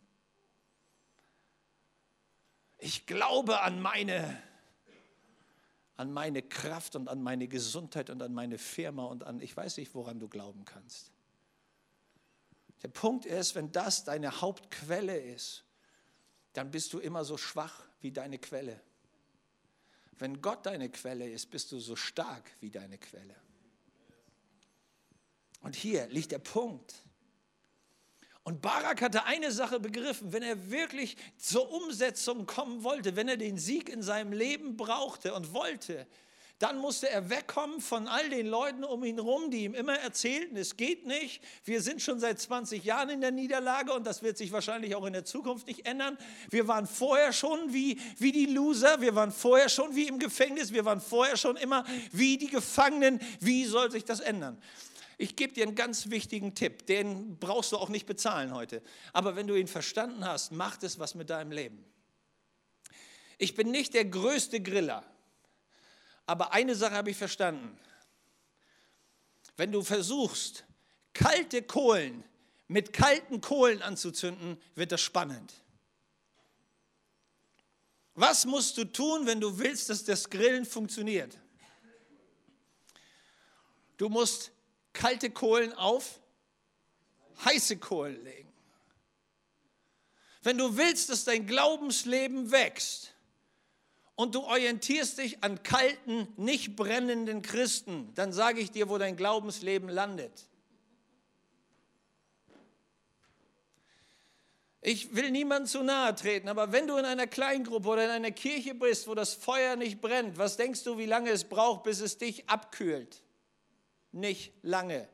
[2.89, 4.41] ich glaube an meine,
[5.95, 9.77] an meine Kraft und an meine Gesundheit und an meine Firma und an, ich weiß
[9.77, 11.11] nicht, woran du glauben kannst.
[12.81, 15.65] Der Punkt ist, wenn das deine Hauptquelle ist,
[16.53, 18.81] dann bist du immer so schwach wie deine Quelle.
[20.17, 23.35] Wenn Gott deine Quelle ist, bist du so stark wie deine Quelle.
[25.61, 26.95] Und hier liegt der Punkt.
[28.49, 33.37] Und Barak hatte eine Sache begriffen, wenn er wirklich zur Umsetzung kommen wollte, wenn er
[33.37, 36.07] den Sieg in seinem Leben brauchte und wollte,
[36.57, 40.57] dann musste er wegkommen von all den Leuten um ihn herum, die ihm immer erzählten,
[40.57, 44.39] es geht nicht, wir sind schon seit 20 Jahren in der Niederlage und das wird
[44.39, 46.17] sich wahrscheinlich auch in der Zukunft nicht ändern.
[46.49, 50.73] Wir waren vorher schon wie, wie die Loser, wir waren vorher schon wie im Gefängnis,
[50.73, 53.19] wir waren vorher schon immer wie die Gefangenen.
[53.39, 54.59] Wie soll sich das ändern?
[55.21, 58.81] Ich gebe dir einen ganz wichtigen Tipp, den brauchst du auch nicht bezahlen heute.
[59.11, 61.83] Aber wenn du ihn verstanden hast, macht es was mit deinem Leben.
[63.37, 65.05] Ich bin nicht der größte Griller,
[66.25, 67.77] aber eine Sache habe ich verstanden.
[69.57, 70.63] Wenn du versuchst,
[71.13, 72.23] kalte Kohlen
[72.69, 75.53] mit kalten Kohlen anzuzünden, wird das spannend.
[78.15, 81.37] Was musst du tun, wenn du willst, dass das Grillen funktioniert?
[83.97, 84.53] Du musst
[84.93, 86.19] kalte Kohlen auf
[87.45, 88.51] heiße Kohlen legen.
[90.41, 93.13] Wenn du willst, dass dein Glaubensleben wächst
[94.15, 99.17] und du orientierst dich an kalten, nicht brennenden Christen, dann sage ich dir, wo dein
[99.17, 100.49] Glaubensleben landet.
[104.81, 108.31] Ich will niemandem zu nahe treten, aber wenn du in einer Kleingruppe oder in einer
[108.31, 111.99] Kirche bist, wo das Feuer nicht brennt, was denkst du, wie lange es braucht, bis
[111.99, 113.21] es dich abkühlt?
[114.11, 115.07] Nicht lange.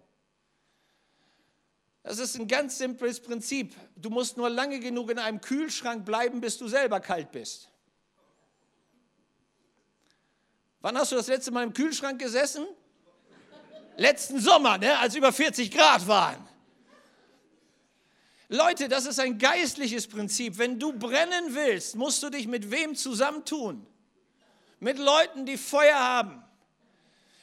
[2.03, 3.75] Das ist ein ganz simples Prinzip.
[3.95, 7.71] Du musst nur lange genug in einem Kühlschrank bleiben, bis du selber kalt bist.
[10.81, 12.67] Wann hast du das letzte Mal im Kühlschrank gesessen?
[13.97, 16.47] Letzten Sommer, ne, als über 40 Grad waren.
[18.49, 20.59] Leute, das ist ein geistliches Prinzip.
[20.59, 23.87] Wenn du brennen willst, musst du dich mit wem zusammentun?
[24.79, 26.44] Mit Leuten, die Feuer haben.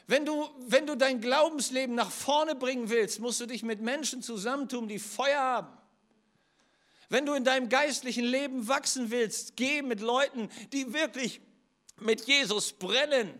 [0.06, 4.22] Wenn du, wenn du dein Glaubensleben nach vorne bringen willst, musst du dich mit Menschen
[4.22, 5.78] zusammentun, die Feuer haben.
[7.08, 11.40] Wenn du in deinem geistlichen Leben wachsen willst, geh mit Leuten, die wirklich
[11.98, 13.38] mit Jesus brennen.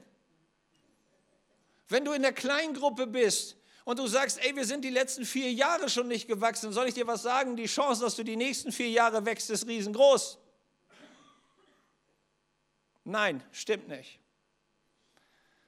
[1.89, 5.53] Wenn du in der Kleingruppe bist und du sagst, ey, wir sind die letzten vier
[5.53, 7.57] Jahre schon nicht gewachsen, soll ich dir was sagen?
[7.57, 10.39] Die Chance, dass du die nächsten vier Jahre wächst, ist riesengroß.
[13.05, 14.22] Nein, stimmt nicht.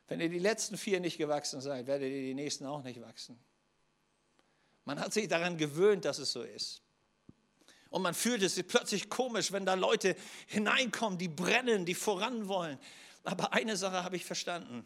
[0.06, 3.38] Wenn ihr die letzten vier nicht gewachsen seid, werdet ihr die nächsten auch nicht wachsen.
[4.84, 6.82] Man hat sich daran gewöhnt, dass es so ist.
[7.88, 12.78] Und man fühlt es plötzlich komisch, wenn da Leute hineinkommen, die brennen, die voran wollen.
[13.22, 14.84] Aber eine Sache habe ich verstanden.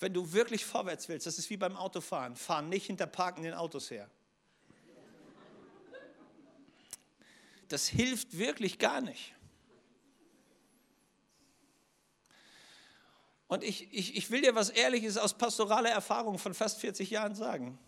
[0.00, 3.90] Wenn du wirklich vorwärts willst, das ist wie beim Autofahren, fahr nicht hinter parkenden Autos
[3.90, 4.10] her.
[7.68, 9.34] Das hilft wirklich gar nicht.
[13.48, 17.34] Und ich, ich, ich will dir was Ehrliches aus pastoraler Erfahrung von fast 40 Jahren
[17.34, 17.78] sagen.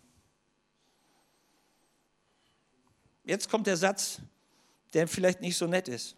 [3.23, 4.19] Jetzt kommt der Satz,
[4.93, 6.15] der vielleicht nicht so nett ist.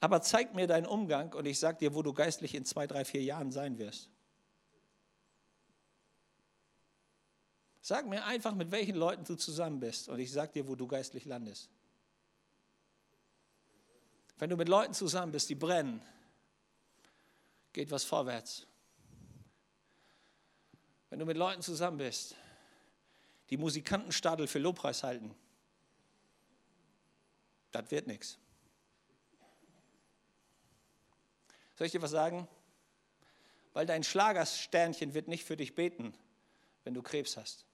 [0.00, 3.06] Aber zeig mir deinen Umgang und ich sag dir, wo du geistlich in zwei, drei,
[3.06, 4.10] vier Jahren sein wirst.
[7.80, 10.86] Sag mir einfach, mit welchen Leuten du zusammen bist und ich sag dir, wo du
[10.86, 11.70] geistlich landest.
[14.38, 16.02] Wenn du mit Leuten zusammen bist, die brennen,
[17.74, 18.66] geht was vorwärts.
[21.10, 22.34] Wenn du mit Leuten zusammen bist,
[23.50, 25.34] die Musikantenstadel für Lobpreis halten,
[27.72, 28.38] das wird nichts.
[31.74, 32.48] Soll ich dir was sagen?
[33.72, 36.14] Weil dein Schlagersternchen wird nicht für dich beten,
[36.84, 37.66] wenn du Krebs hast.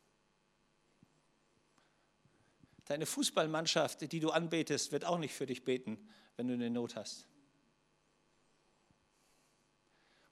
[2.86, 6.96] Deine Fußballmannschaft, die du anbetest, wird auch nicht für dich beten, wenn du eine Not
[6.96, 7.30] hast.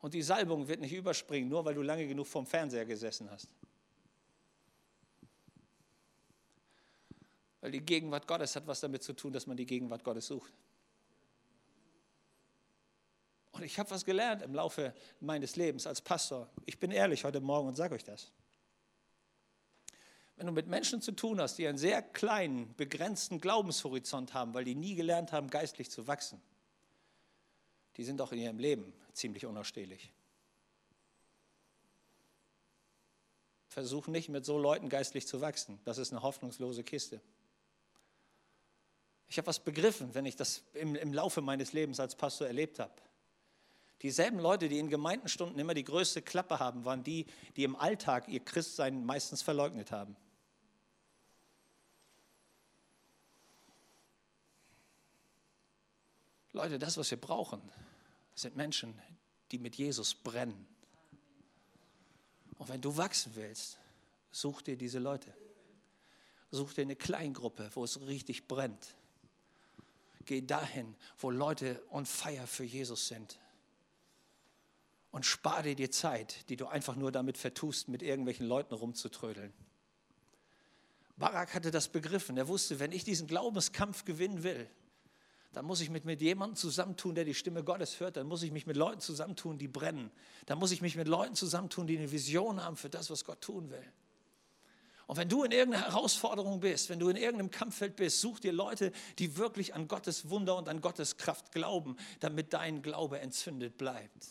[0.01, 3.49] Und die Salbung wird nicht überspringen, nur weil du lange genug vorm Fernseher gesessen hast.
[7.61, 10.53] Weil die Gegenwart Gottes hat was damit zu tun, dass man die Gegenwart Gottes sucht.
[13.51, 16.49] Und ich habe was gelernt im Laufe meines Lebens als Pastor.
[16.65, 18.31] Ich bin ehrlich heute Morgen und sage euch das.
[20.37, 24.63] Wenn du mit Menschen zu tun hast, die einen sehr kleinen, begrenzten Glaubenshorizont haben, weil
[24.63, 26.41] die nie gelernt haben, geistlich zu wachsen,
[27.99, 30.13] die sind auch in ihrem Leben ziemlich unausstehlich.
[33.69, 35.79] Versuch nicht mit so Leuten geistlich zu wachsen.
[35.85, 37.21] Das ist eine hoffnungslose Kiste.
[39.27, 42.79] Ich habe was begriffen, wenn ich das im, im Laufe meines Lebens als Pastor erlebt
[42.79, 42.95] habe.
[44.01, 48.29] Dieselben Leute, die in Gemeindenstunden immer die größte Klappe haben, waren die, die im Alltag
[48.29, 50.17] ihr Christsein meistens verleugnet haben.
[56.53, 57.61] Leute, das, was wir brauchen,
[58.39, 59.01] sind Menschen,
[59.51, 60.67] die mit Jesus brennen.
[62.57, 63.79] Und wenn du wachsen willst,
[64.31, 65.35] such dir diese Leute.
[66.51, 68.95] Such dir eine Kleingruppe, wo es richtig brennt.
[70.25, 73.39] Geh dahin, wo Leute on fire für Jesus sind
[75.11, 79.53] und spare dir die Zeit, die du einfach nur damit vertust, mit irgendwelchen Leuten rumzutrödeln.
[81.17, 82.37] Barak hatte das begriffen.
[82.37, 84.71] Er wusste, wenn ich diesen Glaubenskampf gewinnen will,
[85.53, 88.17] dann muss ich mich mit jemandem zusammentun, der die Stimme Gottes hört.
[88.17, 90.11] Dann muss ich mich mit Leuten zusammentun, die brennen.
[90.47, 93.41] Dann muss ich mich mit Leuten zusammentun, die eine Vision haben für das, was Gott
[93.41, 93.93] tun will.
[95.07, 98.53] Und wenn du in irgendeiner Herausforderung bist, wenn du in irgendeinem Kampffeld bist, such dir
[98.53, 103.79] Leute, die wirklich an Gottes Wunder und an Gottes Kraft glauben, damit dein Glaube entzündet
[103.79, 104.29] bleibt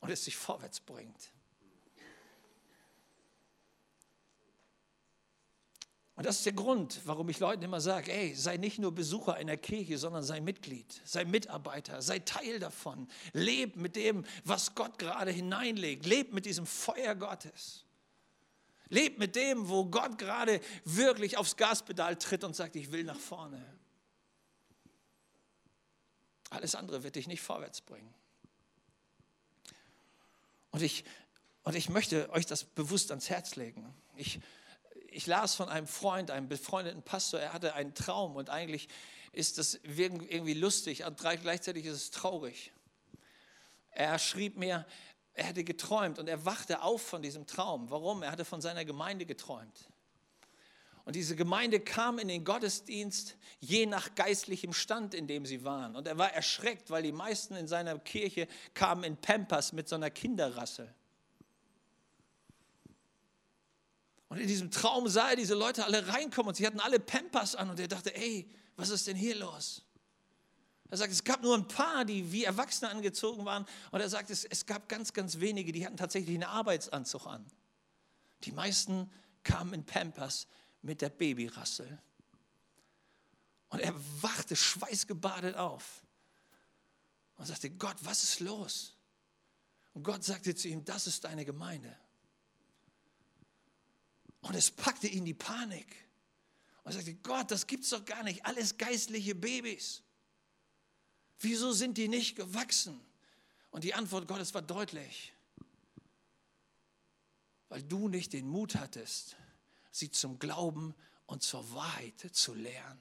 [0.00, 1.32] und es dich vorwärts bringt.
[6.18, 9.34] Und das ist der Grund, warum ich Leuten immer sage, ey, sei nicht nur Besucher
[9.34, 13.06] einer Kirche, sondern sei Mitglied, sei Mitarbeiter, sei Teil davon.
[13.34, 16.06] Leb mit dem, was Gott gerade hineinlegt.
[16.06, 17.84] Leb mit diesem Feuer Gottes.
[18.88, 23.20] Leb mit dem, wo Gott gerade wirklich aufs Gaspedal tritt und sagt, ich will nach
[23.20, 23.64] vorne.
[26.50, 28.12] Alles andere wird dich nicht vorwärts bringen.
[30.72, 31.04] Und ich,
[31.62, 33.94] und ich möchte euch das bewusst ans Herz legen.
[34.16, 34.40] Ich,
[35.10, 38.88] ich las von einem Freund, einem befreundeten Pastor, er hatte einen Traum und eigentlich
[39.32, 42.72] ist das irgendwie lustig und gleichzeitig ist es traurig.
[43.90, 44.86] Er schrieb mir,
[45.34, 47.90] er hätte geträumt und er wachte auf von diesem Traum.
[47.90, 48.22] Warum?
[48.22, 49.88] Er hatte von seiner Gemeinde geträumt.
[51.04, 55.96] Und diese Gemeinde kam in den Gottesdienst je nach geistlichem Stand, in dem sie waren.
[55.96, 59.94] Und er war erschreckt, weil die meisten in seiner Kirche kamen in Pampers mit so
[59.96, 60.92] einer Kinderrassel.
[64.28, 67.54] Und in diesem Traum sah er diese Leute alle reinkommen und sie hatten alle Pampers
[67.54, 69.82] an und er dachte, ey, was ist denn hier los?
[70.90, 73.66] Er sagt, es gab nur ein paar, die wie Erwachsene angezogen waren.
[73.90, 77.44] Und er sagt, es, es gab ganz, ganz wenige, die hatten tatsächlich einen Arbeitsanzug an.
[78.44, 79.10] Die meisten
[79.42, 80.46] kamen in Pampers
[80.80, 82.00] mit der Babyrassel.
[83.68, 86.02] Und er wachte schweißgebadet auf
[87.36, 88.94] und sagte, Gott, was ist los?
[89.92, 91.94] Und Gott sagte zu ihm, das ist deine Gemeinde.
[94.40, 96.08] Und es packte ihn die Panik.
[96.84, 98.46] Und er sagte, Gott, das gibt's doch gar nicht.
[98.46, 100.02] Alles geistliche Babys.
[101.40, 103.00] Wieso sind die nicht gewachsen?
[103.70, 105.32] Und die Antwort Gottes war deutlich.
[107.68, 109.36] Weil du nicht den Mut hattest,
[109.90, 110.94] sie zum Glauben
[111.26, 113.00] und zur Wahrheit zu lernen.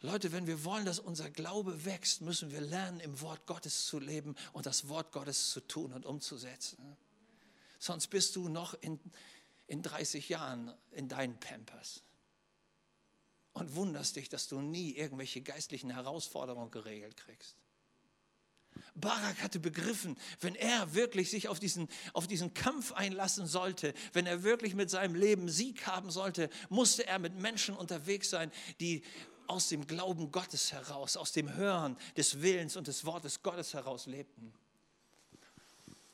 [0.00, 3.98] Leute, wenn wir wollen, dass unser Glaube wächst, müssen wir lernen, im Wort Gottes zu
[3.98, 6.96] leben und das Wort Gottes zu tun und umzusetzen.
[7.78, 8.98] Sonst bist du noch in,
[9.66, 12.02] in 30 Jahren in deinen Pampers
[13.52, 17.56] und wunderst dich, dass du nie irgendwelche geistlichen Herausforderungen geregelt kriegst.
[18.94, 24.26] Barak hatte begriffen, wenn er wirklich sich auf diesen, auf diesen Kampf einlassen sollte, wenn
[24.26, 29.02] er wirklich mit seinem Leben Sieg haben sollte, musste er mit Menschen unterwegs sein, die
[29.46, 34.06] aus dem Glauben Gottes heraus, aus dem Hören des Willens und des Wortes Gottes heraus
[34.06, 34.52] lebten.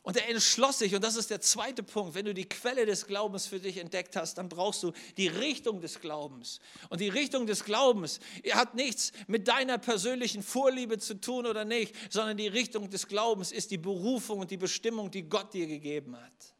[0.04, 3.06] Und er entschloss sich, und das ist der zweite Punkt, wenn du die Quelle des
[3.06, 6.60] Glaubens für dich entdeckt hast, dann brauchst du die Richtung des Glaubens.
[6.90, 8.20] Und die Richtung des Glaubens
[8.52, 13.50] hat nichts mit deiner persönlichen Vorliebe zu tun oder nicht, sondern die Richtung des Glaubens
[13.50, 16.53] ist die Berufung und die Bestimmung, die Gott dir gegeben hat.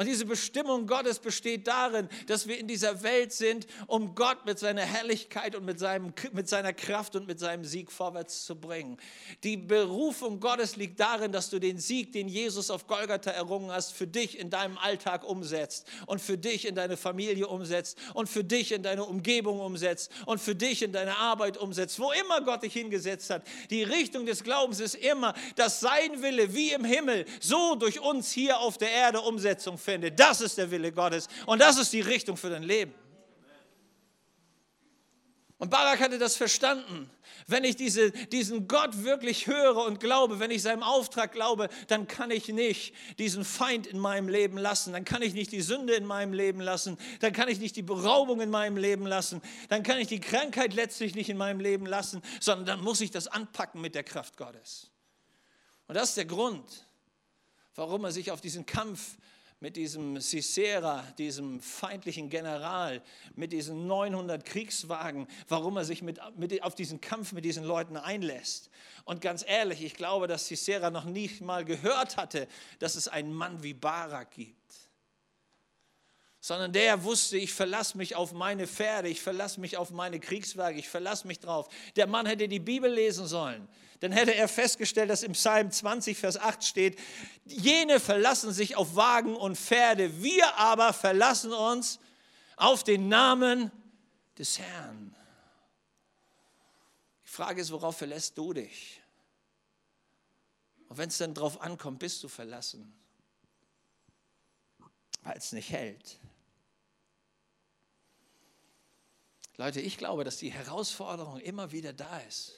[0.00, 4.58] Und diese Bestimmung Gottes besteht darin, dass wir in dieser Welt sind, um Gott mit
[4.58, 8.96] seiner Herrlichkeit und mit, seinem, mit seiner Kraft und mit seinem Sieg vorwärts zu bringen.
[9.44, 13.92] Die Berufung Gottes liegt darin, dass du den Sieg, den Jesus auf Golgatha errungen hast,
[13.92, 18.42] für dich in deinem Alltag umsetzt und für dich in deine Familie umsetzt und für
[18.42, 22.62] dich in deine Umgebung umsetzt und für dich in deine Arbeit umsetzt, wo immer Gott
[22.62, 23.42] dich hingesetzt hat.
[23.68, 28.32] Die Richtung des Glaubens ist immer, dass sein Wille wie im Himmel so durch uns
[28.32, 30.12] hier auf der Erde Umsetzung findet finde.
[30.12, 32.94] Das ist der Wille Gottes und das ist die Richtung für dein Leben.
[35.58, 37.10] Und Barak hatte das verstanden.
[37.46, 42.06] Wenn ich diese, diesen Gott wirklich höre und glaube, wenn ich seinem Auftrag glaube, dann
[42.06, 45.92] kann ich nicht diesen Feind in meinem Leben lassen, dann kann ich nicht die Sünde
[45.94, 49.82] in meinem Leben lassen, dann kann ich nicht die Beraubung in meinem Leben lassen, dann
[49.82, 53.26] kann ich die Krankheit letztlich nicht in meinem Leben lassen, sondern dann muss ich das
[53.26, 54.90] anpacken mit der Kraft Gottes.
[55.88, 56.86] Und das ist der Grund,
[57.74, 59.18] warum er sich auf diesen Kampf
[59.60, 63.02] mit diesem Sisera, diesem feindlichen General,
[63.34, 67.98] mit diesen 900 Kriegswagen, warum er sich mit, mit, auf diesen Kampf mit diesen Leuten
[67.98, 68.70] einlässt.
[69.04, 72.48] Und ganz ehrlich, ich glaube, dass Sisera noch nicht mal gehört hatte,
[72.78, 74.60] dass es einen Mann wie Barak gibt
[76.42, 80.78] sondern der wusste, ich verlasse mich auf meine Pferde, ich verlasse mich auf meine Kriegswagen,
[80.78, 81.68] ich verlasse mich drauf.
[81.96, 83.68] Der Mann hätte die Bibel lesen sollen.
[84.00, 86.98] Dann hätte er festgestellt, dass im Psalm 20, Vers 8 steht,
[87.44, 92.00] jene verlassen sich auf Wagen und Pferde, wir aber verlassen uns
[92.56, 93.70] auf den Namen
[94.38, 95.14] des Herrn.
[97.24, 99.02] Die Frage ist, worauf verlässt du dich?
[100.88, 102.92] Und wenn es dann drauf ankommt, bist du verlassen,
[105.22, 106.18] weil es nicht hält.
[109.56, 112.54] Leute, ich glaube, dass die Herausforderung immer wieder da ist.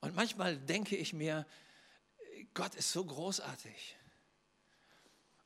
[0.00, 1.46] Und manchmal denke ich mir,
[2.54, 3.96] Gott ist so großartig.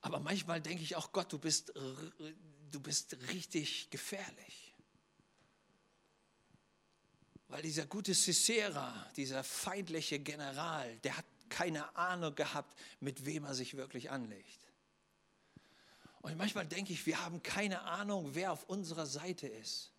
[0.01, 1.73] Aber manchmal denke ich auch, Gott, du bist,
[2.71, 4.75] du bist richtig gefährlich.
[7.49, 13.55] Weil dieser gute Sisera, dieser feindliche General, der hat keine Ahnung gehabt, mit wem er
[13.55, 14.59] sich wirklich anlegt.
[16.23, 19.92] Und manchmal denke ich, wir haben keine Ahnung, wer auf unserer Seite ist.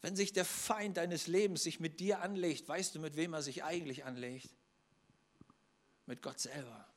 [0.00, 3.42] Wenn sich der Feind deines Lebens sich mit dir anlegt, weißt du, mit wem er
[3.42, 4.50] sich eigentlich anlegt?
[6.06, 6.88] Mit Gott selber.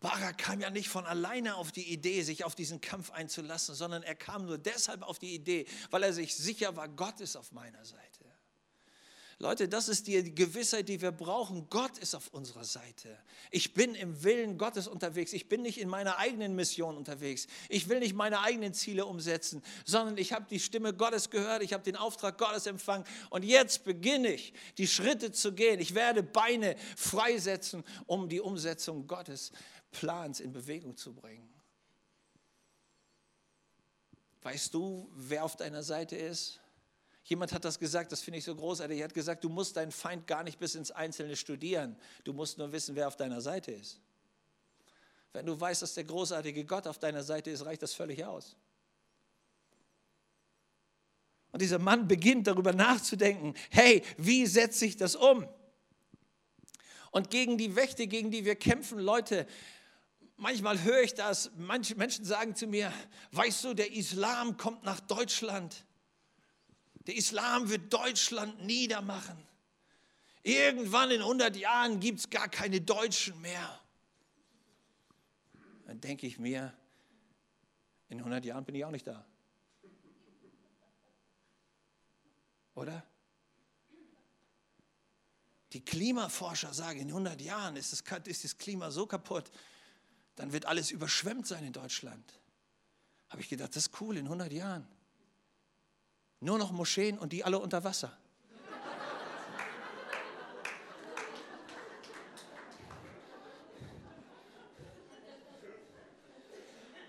[0.00, 4.02] Barak kam ja nicht von alleine auf die Idee, sich auf diesen Kampf einzulassen, sondern
[4.02, 7.52] er kam nur deshalb auf die Idee, weil er sich sicher war, Gott ist auf
[7.52, 8.23] meiner Seite.
[9.38, 11.68] Leute, das ist die Gewissheit, die wir brauchen.
[11.68, 13.18] Gott ist auf unserer Seite.
[13.50, 15.32] Ich bin im Willen Gottes unterwegs.
[15.32, 17.46] Ich bin nicht in meiner eigenen Mission unterwegs.
[17.68, 21.62] Ich will nicht meine eigenen Ziele umsetzen, sondern ich habe die Stimme Gottes gehört.
[21.62, 23.04] Ich habe den Auftrag Gottes empfangen.
[23.30, 25.80] Und jetzt beginne ich, die Schritte zu gehen.
[25.80, 29.52] Ich werde Beine freisetzen, um die Umsetzung Gottes
[29.90, 31.52] Plans in Bewegung zu bringen.
[34.42, 36.60] Weißt du, wer auf deiner Seite ist?
[37.24, 38.98] Jemand hat das gesagt, das finde ich so großartig.
[38.98, 41.96] Er hat gesagt, du musst deinen Feind gar nicht bis ins Einzelne studieren.
[42.22, 43.98] Du musst nur wissen, wer auf deiner Seite ist.
[45.32, 48.56] Wenn du weißt, dass der großartige Gott auf deiner Seite ist, reicht das völlig aus.
[51.50, 55.48] Und dieser Mann beginnt darüber nachzudenken, hey, wie setze ich das um?
[57.10, 59.46] Und gegen die Wächte, gegen die wir kämpfen, Leute,
[60.36, 62.92] manchmal höre ich das, manche Menschen sagen zu mir,
[63.32, 65.84] weißt du, der Islam kommt nach Deutschland.
[67.06, 69.36] Der Islam wird Deutschland niedermachen.
[70.42, 73.80] Irgendwann in 100 Jahren gibt es gar keine Deutschen mehr.
[75.86, 76.76] Dann denke ich mir,
[78.08, 79.24] in 100 Jahren bin ich auch nicht da.
[82.74, 83.04] Oder?
[85.72, 89.50] Die Klimaforscher sagen, in 100 Jahren ist das, Klima so kaputt,
[90.36, 92.40] dann wird alles überschwemmt sein in Deutschland.
[93.28, 94.86] Habe ich gedacht, das ist cool, in 100 Jahren.
[96.44, 98.14] Nur noch Moscheen und die alle unter Wasser.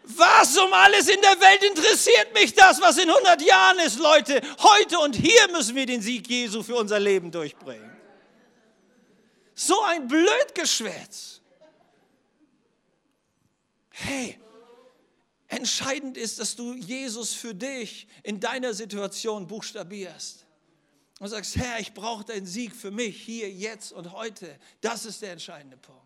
[0.04, 4.40] Was um alles in der Welt interessiert mich das, was in 100 Jahren ist, Leute?
[4.60, 7.92] Heute und hier müssen wir den Sieg Jesu für unser Leben durchbringen.
[9.54, 11.42] So ein Blödgeschwätz.
[13.90, 14.40] Hey,
[15.56, 20.46] Entscheidend ist, dass du Jesus für dich in deiner Situation buchstabierst.
[21.20, 24.60] Und sagst, Herr, ich brauche deinen Sieg für mich hier, jetzt und heute.
[24.82, 26.02] Das ist der entscheidende Punkt.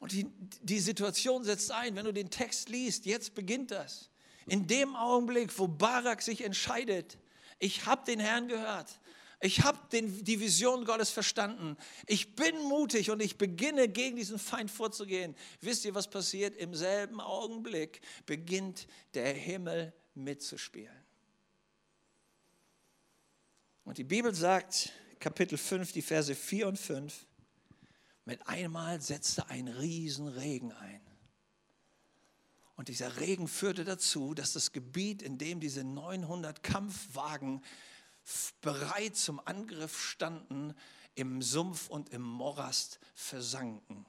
[0.00, 0.26] Und die,
[0.62, 4.10] die Situation setzt ein, wenn du den Text liest, jetzt beginnt das.
[4.46, 7.16] In dem Augenblick, wo Barak sich entscheidet,
[7.58, 9.00] ich habe den Herrn gehört,
[9.40, 11.76] ich habe die Vision Gottes verstanden.
[12.06, 15.36] Ich bin mutig und ich beginne gegen diesen Feind vorzugehen.
[15.60, 16.56] Wisst ihr, was passiert?
[16.56, 20.96] Im selben Augenblick beginnt der Himmel mitzuspielen.
[23.84, 27.26] Und die Bibel sagt, Kapitel 5, die Verse 4 und 5,
[28.24, 31.00] mit einmal setzte ein Riesenregen ein.
[32.74, 37.62] Und dieser Regen führte dazu, dass das Gebiet, in dem diese 900 Kampfwagen
[38.60, 40.74] bereit zum Angriff standen,
[41.14, 44.06] im Sumpf und im Morast versanken.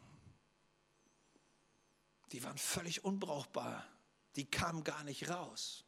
[2.31, 3.85] Die waren völlig unbrauchbar.
[4.35, 5.83] Die kamen gar nicht raus.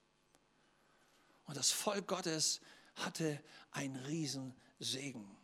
[1.46, 2.62] Und das Volk Gottes
[2.96, 5.38] hatte einen Riesensegen.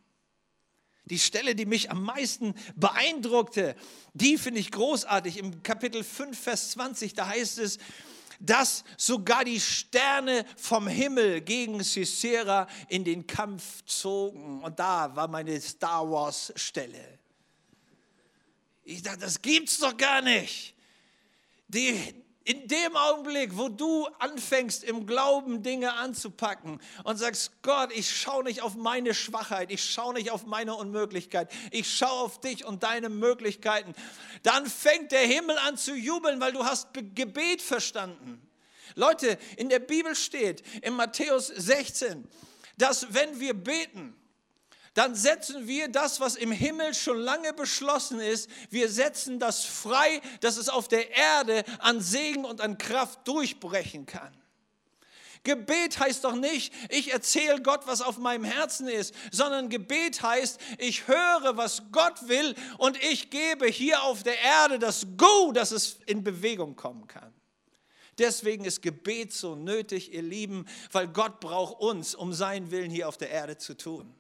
[1.06, 3.76] Die Stelle, die mich am meisten beeindruckte,
[4.14, 5.38] die finde ich großartig.
[5.38, 7.78] Im Kapitel 5, Vers 20, da heißt es,
[8.40, 14.64] dass sogar die Sterne vom Himmel gegen Sisera in den Kampf zogen.
[14.64, 17.20] Und da war meine Star Wars Stelle.
[18.84, 20.74] Ich dachte, das gibt's doch gar nicht.
[21.68, 22.16] Die,
[22.48, 28.46] in dem Augenblick, wo du anfängst im Glauben Dinge anzupacken und sagst, Gott, ich schaue
[28.46, 32.84] nicht auf meine Schwachheit, ich schaue nicht auf meine Unmöglichkeit, ich schaue auf dich und
[32.84, 33.94] deine Möglichkeiten,
[34.44, 38.42] dann fängt der Himmel an zu jubeln, weil du hast Gebet verstanden.
[38.96, 42.26] Leute, in der Bibel steht, in Matthäus 16,
[42.78, 44.16] dass wenn wir beten,
[44.98, 50.22] dann setzen wir das, was im Himmel schon lange beschlossen ist, wir setzen das frei,
[50.40, 54.36] dass es auf der Erde an Segen und an Kraft durchbrechen kann.
[55.44, 60.60] Gebet heißt doch nicht, ich erzähle Gott, was auf meinem Herzen ist, sondern Gebet heißt,
[60.80, 65.70] ich höre, was Gott will und ich gebe hier auf der Erde das Go, dass
[65.70, 67.32] es in Bewegung kommen kann.
[68.18, 73.08] Deswegen ist Gebet so nötig, ihr Lieben, weil Gott braucht uns, um seinen Willen hier
[73.08, 74.17] auf der Erde zu tun.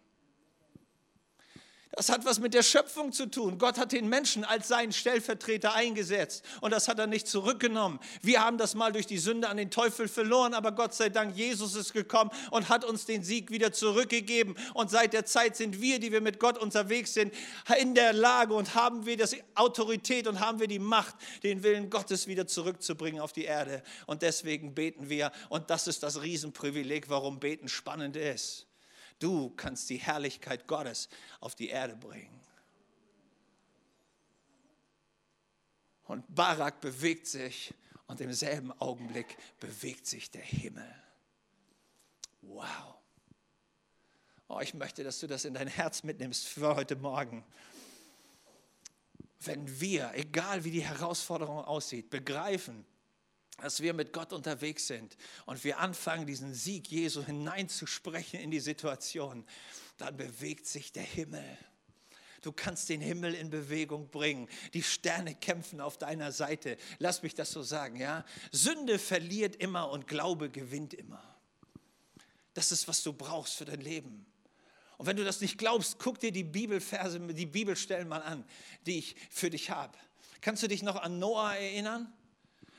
[1.97, 3.57] Das hat was mit der Schöpfung zu tun.
[3.57, 7.99] Gott hat den Menschen als seinen Stellvertreter eingesetzt und das hat er nicht zurückgenommen.
[8.21, 11.35] Wir haben das mal durch die Sünde an den Teufel verloren, aber Gott sei Dank,
[11.35, 14.55] Jesus ist gekommen und hat uns den Sieg wieder zurückgegeben.
[14.75, 17.33] Und seit der Zeit sind wir, die wir mit Gott unterwegs sind,
[17.81, 21.89] in der Lage und haben wir die Autorität und haben wir die Macht, den Willen
[21.89, 23.81] Gottes wieder zurückzubringen auf die Erde.
[24.05, 28.66] Und deswegen beten wir und das ist das Riesenprivileg, warum Beten spannend ist.
[29.19, 31.09] Du kannst die Herrlichkeit Gottes
[31.39, 32.39] auf die Erde bringen.
[36.05, 37.73] Und Barak bewegt sich
[38.07, 40.95] und im selben Augenblick bewegt sich der Himmel.
[42.41, 42.95] Wow.
[44.47, 47.43] Oh, ich möchte, dass du das in dein Herz mitnimmst für heute Morgen.
[49.41, 52.85] Wenn wir, egal wie die Herausforderung aussieht, begreifen,
[53.57, 58.59] dass wir mit Gott unterwegs sind und wir anfangen, diesen Sieg Jesu hineinzusprechen in die
[58.59, 59.45] Situation,
[59.97, 61.57] dann bewegt sich der Himmel.
[62.41, 64.47] Du kannst den Himmel in Bewegung bringen.
[64.73, 66.77] Die Sterne kämpfen auf deiner Seite.
[66.99, 68.23] Lass mich das so sagen, ja?
[68.51, 71.23] Sünde verliert immer und Glaube gewinnt immer.
[72.53, 74.25] Das ist, was du brauchst für dein Leben.
[74.97, 78.45] Und wenn du das nicht glaubst, guck dir die Bibelverse, die Bibelstellen mal an,
[78.85, 79.97] die ich für dich habe.
[80.41, 82.13] Kannst du dich noch an Noah erinnern?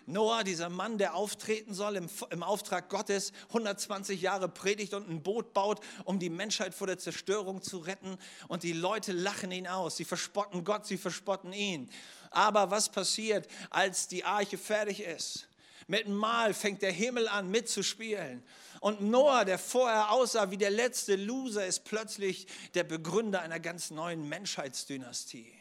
[0.08, 5.22] Noah, dieser Mann, der auftreten soll im, im Auftrag Gottes, 120 Jahre predigt und ein
[5.22, 8.16] Boot baut, um die Menschheit vor der Zerstörung zu retten.
[8.48, 9.98] Und die Leute lachen ihn aus.
[9.98, 11.90] Sie verspotten Gott, sie verspotten ihn.
[12.30, 15.46] Aber was passiert, als die Arche fertig ist?
[15.88, 18.42] Mit dem Mal fängt der Himmel an mitzuspielen.
[18.80, 23.90] Und Noah, der vorher aussah wie der letzte Loser, ist plötzlich der Begründer einer ganz
[23.90, 25.57] neuen Menschheitsdynastie.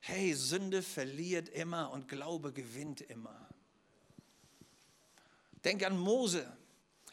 [0.00, 3.48] Hey, Sünde verliert immer und Glaube gewinnt immer.
[5.64, 6.46] Denk an Mose.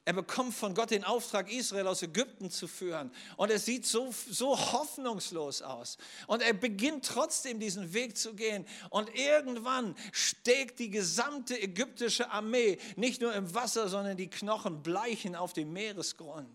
[0.05, 3.09] Er bekommt von Gott den Auftrag, Israel aus Ägypten zu führen.
[3.37, 5.97] Und es sieht so, so hoffnungslos aus.
[6.27, 8.65] Und er beginnt trotzdem diesen Weg zu gehen.
[8.89, 15.37] Und irgendwann steckt die gesamte ägyptische Armee nicht nur im Wasser, sondern die Knochen bleichen
[15.37, 16.49] auf dem Meeresgrund.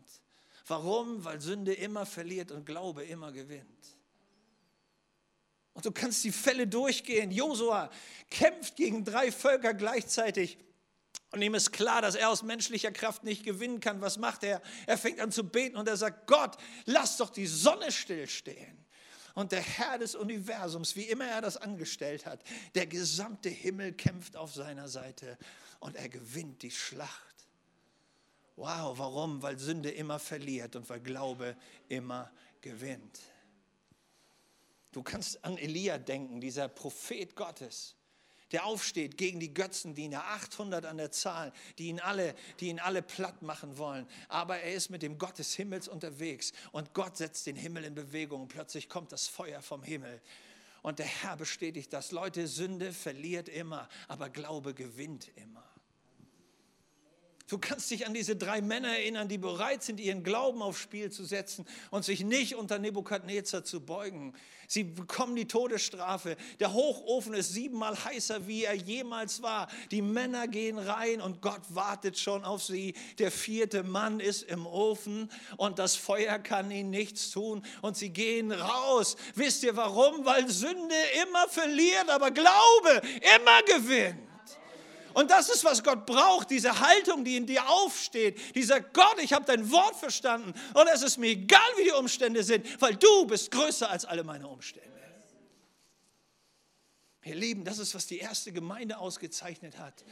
[0.66, 1.24] Warum?
[1.24, 3.97] Weil Sünde immer verliert und Glaube immer gewinnt.
[5.78, 7.30] Und du kannst die Fälle durchgehen.
[7.30, 7.88] Josua
[8.30, 10.58] kämpft gegen drei Völker gleichzeitig.
[11.30, 14.00] Und ihm ist klar, dass er aus menschlicher Kraft nicht gewinnen kann.
[14.00, 14.60] Was macht er?
[14.88, 16.56] Er fängt an zu beten und er sagt, Gott,
[16.86, 18.84] lass doch die Sonne stillstehen.
[19.36, 22.42] Und der Herr des Universums, wie immer er das angestellt hat,
[22.74, 25.38] der gesamte Himmel kämpft auf seiner Seite
[25.78, 27.36] und er gewinnt die Schlacht.
[28.56, 29.40] Wow, warum?
[29.42, 31.56] Weil Sünde immer verliert und weil Glaube
[31.88, 33.20] immer gewinnt.
[34.92, 37.94] Du kannst an Elia denken, dieser Prophet Gottes,
[38.52, 43.02] der aufsteht gegen die Götzendiener, 800 an der Zahl, die ihn alle, die ihn alle
[43.02, 44.06] platt machen wollen.
[44.28, 47.94] Aber er ist mit dem Gott des Himmels unterwegs und Gott setzt den Himmel in
[47.94, 48.48] Bewegung.
[48.48, 50.22] Plötzlich kommt das Feuer vom Himmel.
[50.80, 52.12] Und der Herr bestätigt das.
[52.12, 55.68] Leute, Sünde verliert immer, aber Glaube gewinnt immer.
[57.48, 61.10] Du kannst dich an diese drei Männer erinnern, die bereit sind, ihren Glauben aufs Spiel
[61.10, 64.34] zu setzen und sich nicht unter Nebukadnezar zu beugen.
[64.66, 66.36] Sie bekommen die Todesstrafe.
[66.60, 69.68] Der Hochofen ist siebenmal heißer, wie er jemals war.
[69.90, 72.92] Die Männer gehen rein und Gott wartet schon auf sie.
[73.18, 78.10] Der vierte Mann ist im Ofen und das Feuer kann ihnen nichts tun und sie
[78.10, 79.16] gehen raus.
[79.34, 80.26] Wisst ihr warum?
[80.26, 83.00] Weil Sünde immer verliert, aber Glaube
[83.38, 84.27] immer gewinnt.
[85.18, 88.54] Und das ist, was Gott braucht, diese Haltung, die in dir aufsteht.
[88.54, 92.44] Dieser Gott, ich habe dein Wort verstanden und es ist mir egal, wie die Umstände
[92.44, 94.88] sind, weil du bist größer als alle meine Umstände.
[97.24, 100.04] Ihr Lieben, das ist, was die erste Gemeinde ausgezeichnet hat.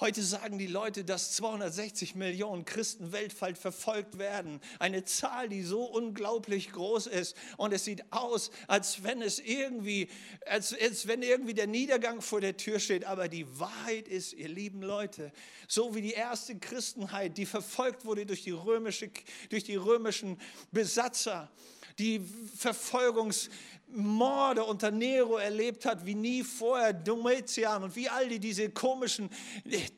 [0.00, 4.60] Heute sagen die Leute, dass 260 Millionen Christen weltweit verfolgt werden.
[4.80, 7.36] Eine Zahl, die so unglaublich groß ist.
[7.58, 10.08] Und es sieht aus, als wenn es irgendwie,
[10.46, 13.04] als, als wenn irgendwie der Niedergang vor der Tür steht.
[13.04, 15.30] Aber die Wahrheit ist, ihr lieben Leute,
[15.68, 19.12] so wie die erste Christenheit, die verfolgt wurde durch die, römische,
[19.48, 20.40] durch die römischen
[20.72, 21.48] Besatzer,
[21.98, 22.20] die
[22.56, 29.30] Verfolgungsmorde unter Nero erlebt hat, wie nie vorher Domitian und wie all die diese komischen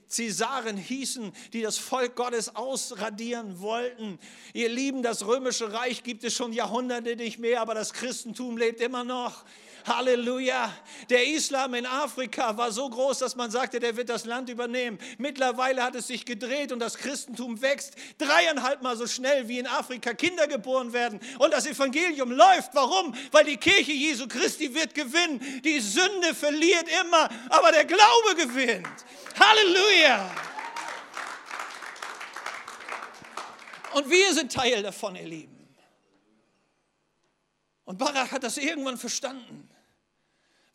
[0.09, 4.18] Cäsaren hießen, die das Volk Gottes ausradieren wollten.
[4.53, 8.80] Ihr Lieben, das römische Reich gibt es schon Jahrhunderte nicht mehr, aber das Christentum lebt
[8.80, 9.44] immer noch.
[9.87, 10.72] Halleluja.
[11.09, 14.99] Der Islam in Afrika war so groß, dass man sagte, der wird das Land übernehmen.
[15.18, 19.66] Mittlerweile hat es sich gedreht und das Christentum wächst dreieinhalb Mal so schnell, wie in
[19.66, 21.20] Afrika Kinder geboren werden.
[21.39, 22.74] Und das Evangelium läuft.
[22.74, 23.14] Warum?
[23.30, 25.62] Weil die Kirche Jesu Christi wird gewinnen.
[25.62, 28.89] Die Sünde verliert immer, aber der Glaube gewinnt.
[29.39, 30.30] Halleluja.
[33.95, 35.57] Und wir sind Teil davon, ihr Lieben.
[37.87, 39.68] Und Barak hat das irgendwann verstanden.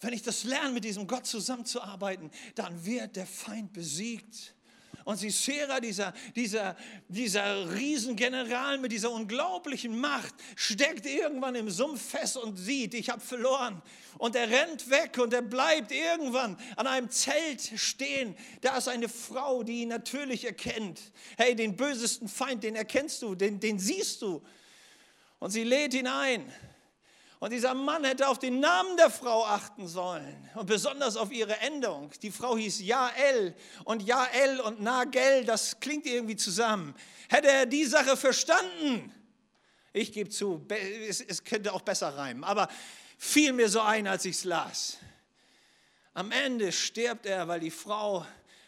[0.02, 4.56] Wenn ich das lerne, mit diesem Gott zusammenzuarbeiten, dann wird der Feind besiegt.
[5.04, 6.76] Und Sisera, dieser, dieser,
[7.08, 13.22] dieser Riesengeneral mit dieser unglaublichen Macht, steckt irgendwann im Sumpf fest und sieht, ich habe
[13.22, 13.82] verloren.
[14.18, 18.36] Und er rennt weg und er bleibt irgendwann an einem Zelt stehen.
[18.62, 21.00] Da ist eine Frau, die ihn natürlich erkennt.
[21.38, 24.44] Hey, den bösesten Feind, den erkennst du, den, den siehst du.
[25.40, 26.52] Und sie lädt ihn ein.
[27.42, 31.58] Und dieser Mann hätte auf den Namen der Frau achten sollen und besonders auf ihre
[31.58, 32.12] Endung.
[32.22, 36.94] Die Frau hieß Jael und Jael und Nagel, das klingt irgendwie zusammen.
[37.30, 39.12] Hätte er die Sache verstanden,
[39.92, 42.68] ich gebe zu, es, könnte auch besser reimen, aber
[43.18, 44.98] fiel mir so ein, als ich es las.
[46.14, 48.24] Am Ende stirbt er, weil die Frau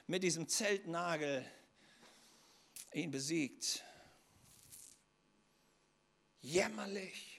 [0.08, 1.46] mit diesem Zeltnagel
[2.92, 3.84] ihn besiegt.
[6.42, 7.33] Jämmerlich.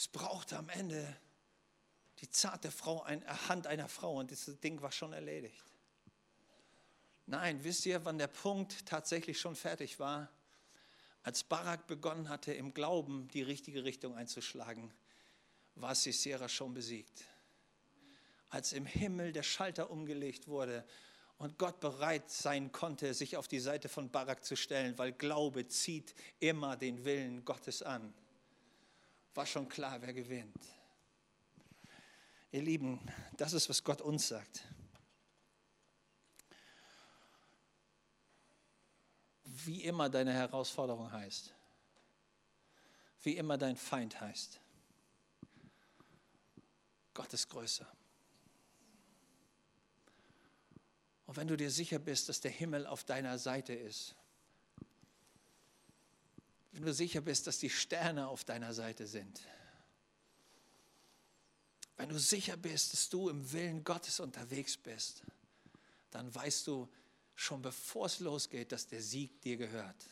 [0.00, 1.14] Es brauchte am Ende
[2.20, 5.62] die zarte Frau, eine äh, Hand einer Frau und das Ding war schon erledigt.
[7.26, 10.30] Nein, wisst ihr, wann der Punkt tatsächlich schon fertig war?
[11.22, 14.90] Als Barak begonnen hatte, im Glauben die richtige Richtung einzuschlagen,
[15.74, 17.26] war Sisera schon besiegt.
[18.48, 20.82] Als im Himmel der Schalter umgelegt wurde
[21.36, 25.68] und Gott bereit sein konnte, sich auf die Seite von Barak zu stellen, weil Glaube
[25.68, 28.14] zieht immer den Willen Gottes an
[29.34, 30.56] war schon klar, wer gewinnt.
[32.52, 33.00] Ihr Lieben,
[33.36, 34.66] das ist, was Gott uns sagt.
[39.44, 41.54] Wie immer deine Herausforderung heißt,
[43.22, 44.60] wie immer dein Feind heißt,
[47.14, 47.86] Gott ist größer.
[51.26, 54.16] Und wenn du dir sicher bist, dass der Himmel auf deiner Seite ist,
[56.72, 59.40] wenn du sicher bist, dass die Sterne auf deiner Seite sind,
[61.96, 65.22] wenn du sicher bist, dass du im Willen Gottes unterwegs bist,
[66.10, 66.88] dann weißt du
[67.34, 70.08] schon bevor es losgeht, dass der Sieg dir gehört.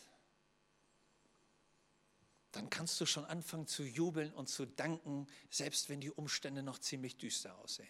[2.52, 6.78] Dann kannst du schon anfangen zu jubeln und zu danken, selbst wenn die Umstände noch
[6.78, 7.88] ziemlich düster aussehen.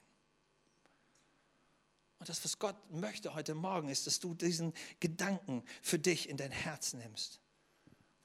[2.19, 6.37] Und das, was Gott möchte heute Morgen, ist, dass du diesen Gedanken für dich in
[6.37, 7.41] dein Herz nimmst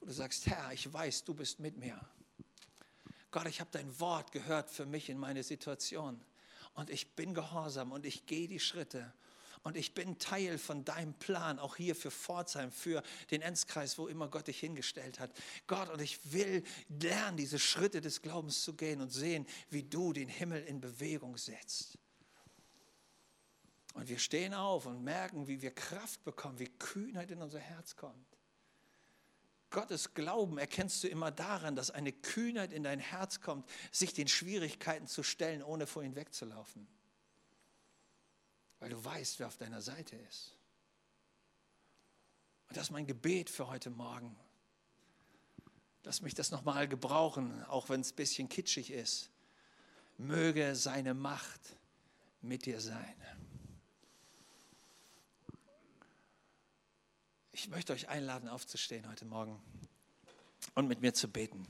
[0.04, 1.98] wo du sagst, Herr, ich weiß, du bist mit mir.
[3.30, 6.20] Gott, ich habe dein Wort gehört für mich in meine Situation.
[6.74, 9.14] Und ich bin gehorsam und ich gehe die Schritte.
[9.62, 14.06] Und ich bin Teil von deinem Plan, auch hier für Pforzheim, für den Enzkreis, wo
[14.06, 15.30] immer Gott dich hingestellt hat.
[15.66, 16.62] Gott, und ich will
[17.00, 21.38] lernen, diese Schritte des Glaubens zu gehen und sehen, wie du den Himmel in Bewegung
[21.38, 21.96] setzt.
[23.94, 27.96] Und wir stehen auf und merken, wie wir Kraft bekommen, wie Kühnheit in unser Herz
[27.96, 28.33] kommt.
[29.74, 34.28] Gottes Glauben erkennst du immer daran, dass eine Kühnheit in dein Herz kommt, sich den
[34.28, 36.86] Schwierigkeiten zu stellen, ohne vor ihnen wegzulaufen.
[38.78, 40.56] Weil du weißt, wer auf deiner Seite ist.
[42.68, 44.38] Und das ist mein Gebet für heute Morgen.
[46.04, 49.30] Lass mich das nochmal gebrauchen, auch wenn es ein bisschen kitschig ist.
[50.18, 51.76] Möge seine Macht
[52.42, 53.16] mit dir sein.
[57.56, 59.62] Ich möchte euch einladen, aufzustehen heute Morgen
[60.74, 61.64] und mit mir zu beten.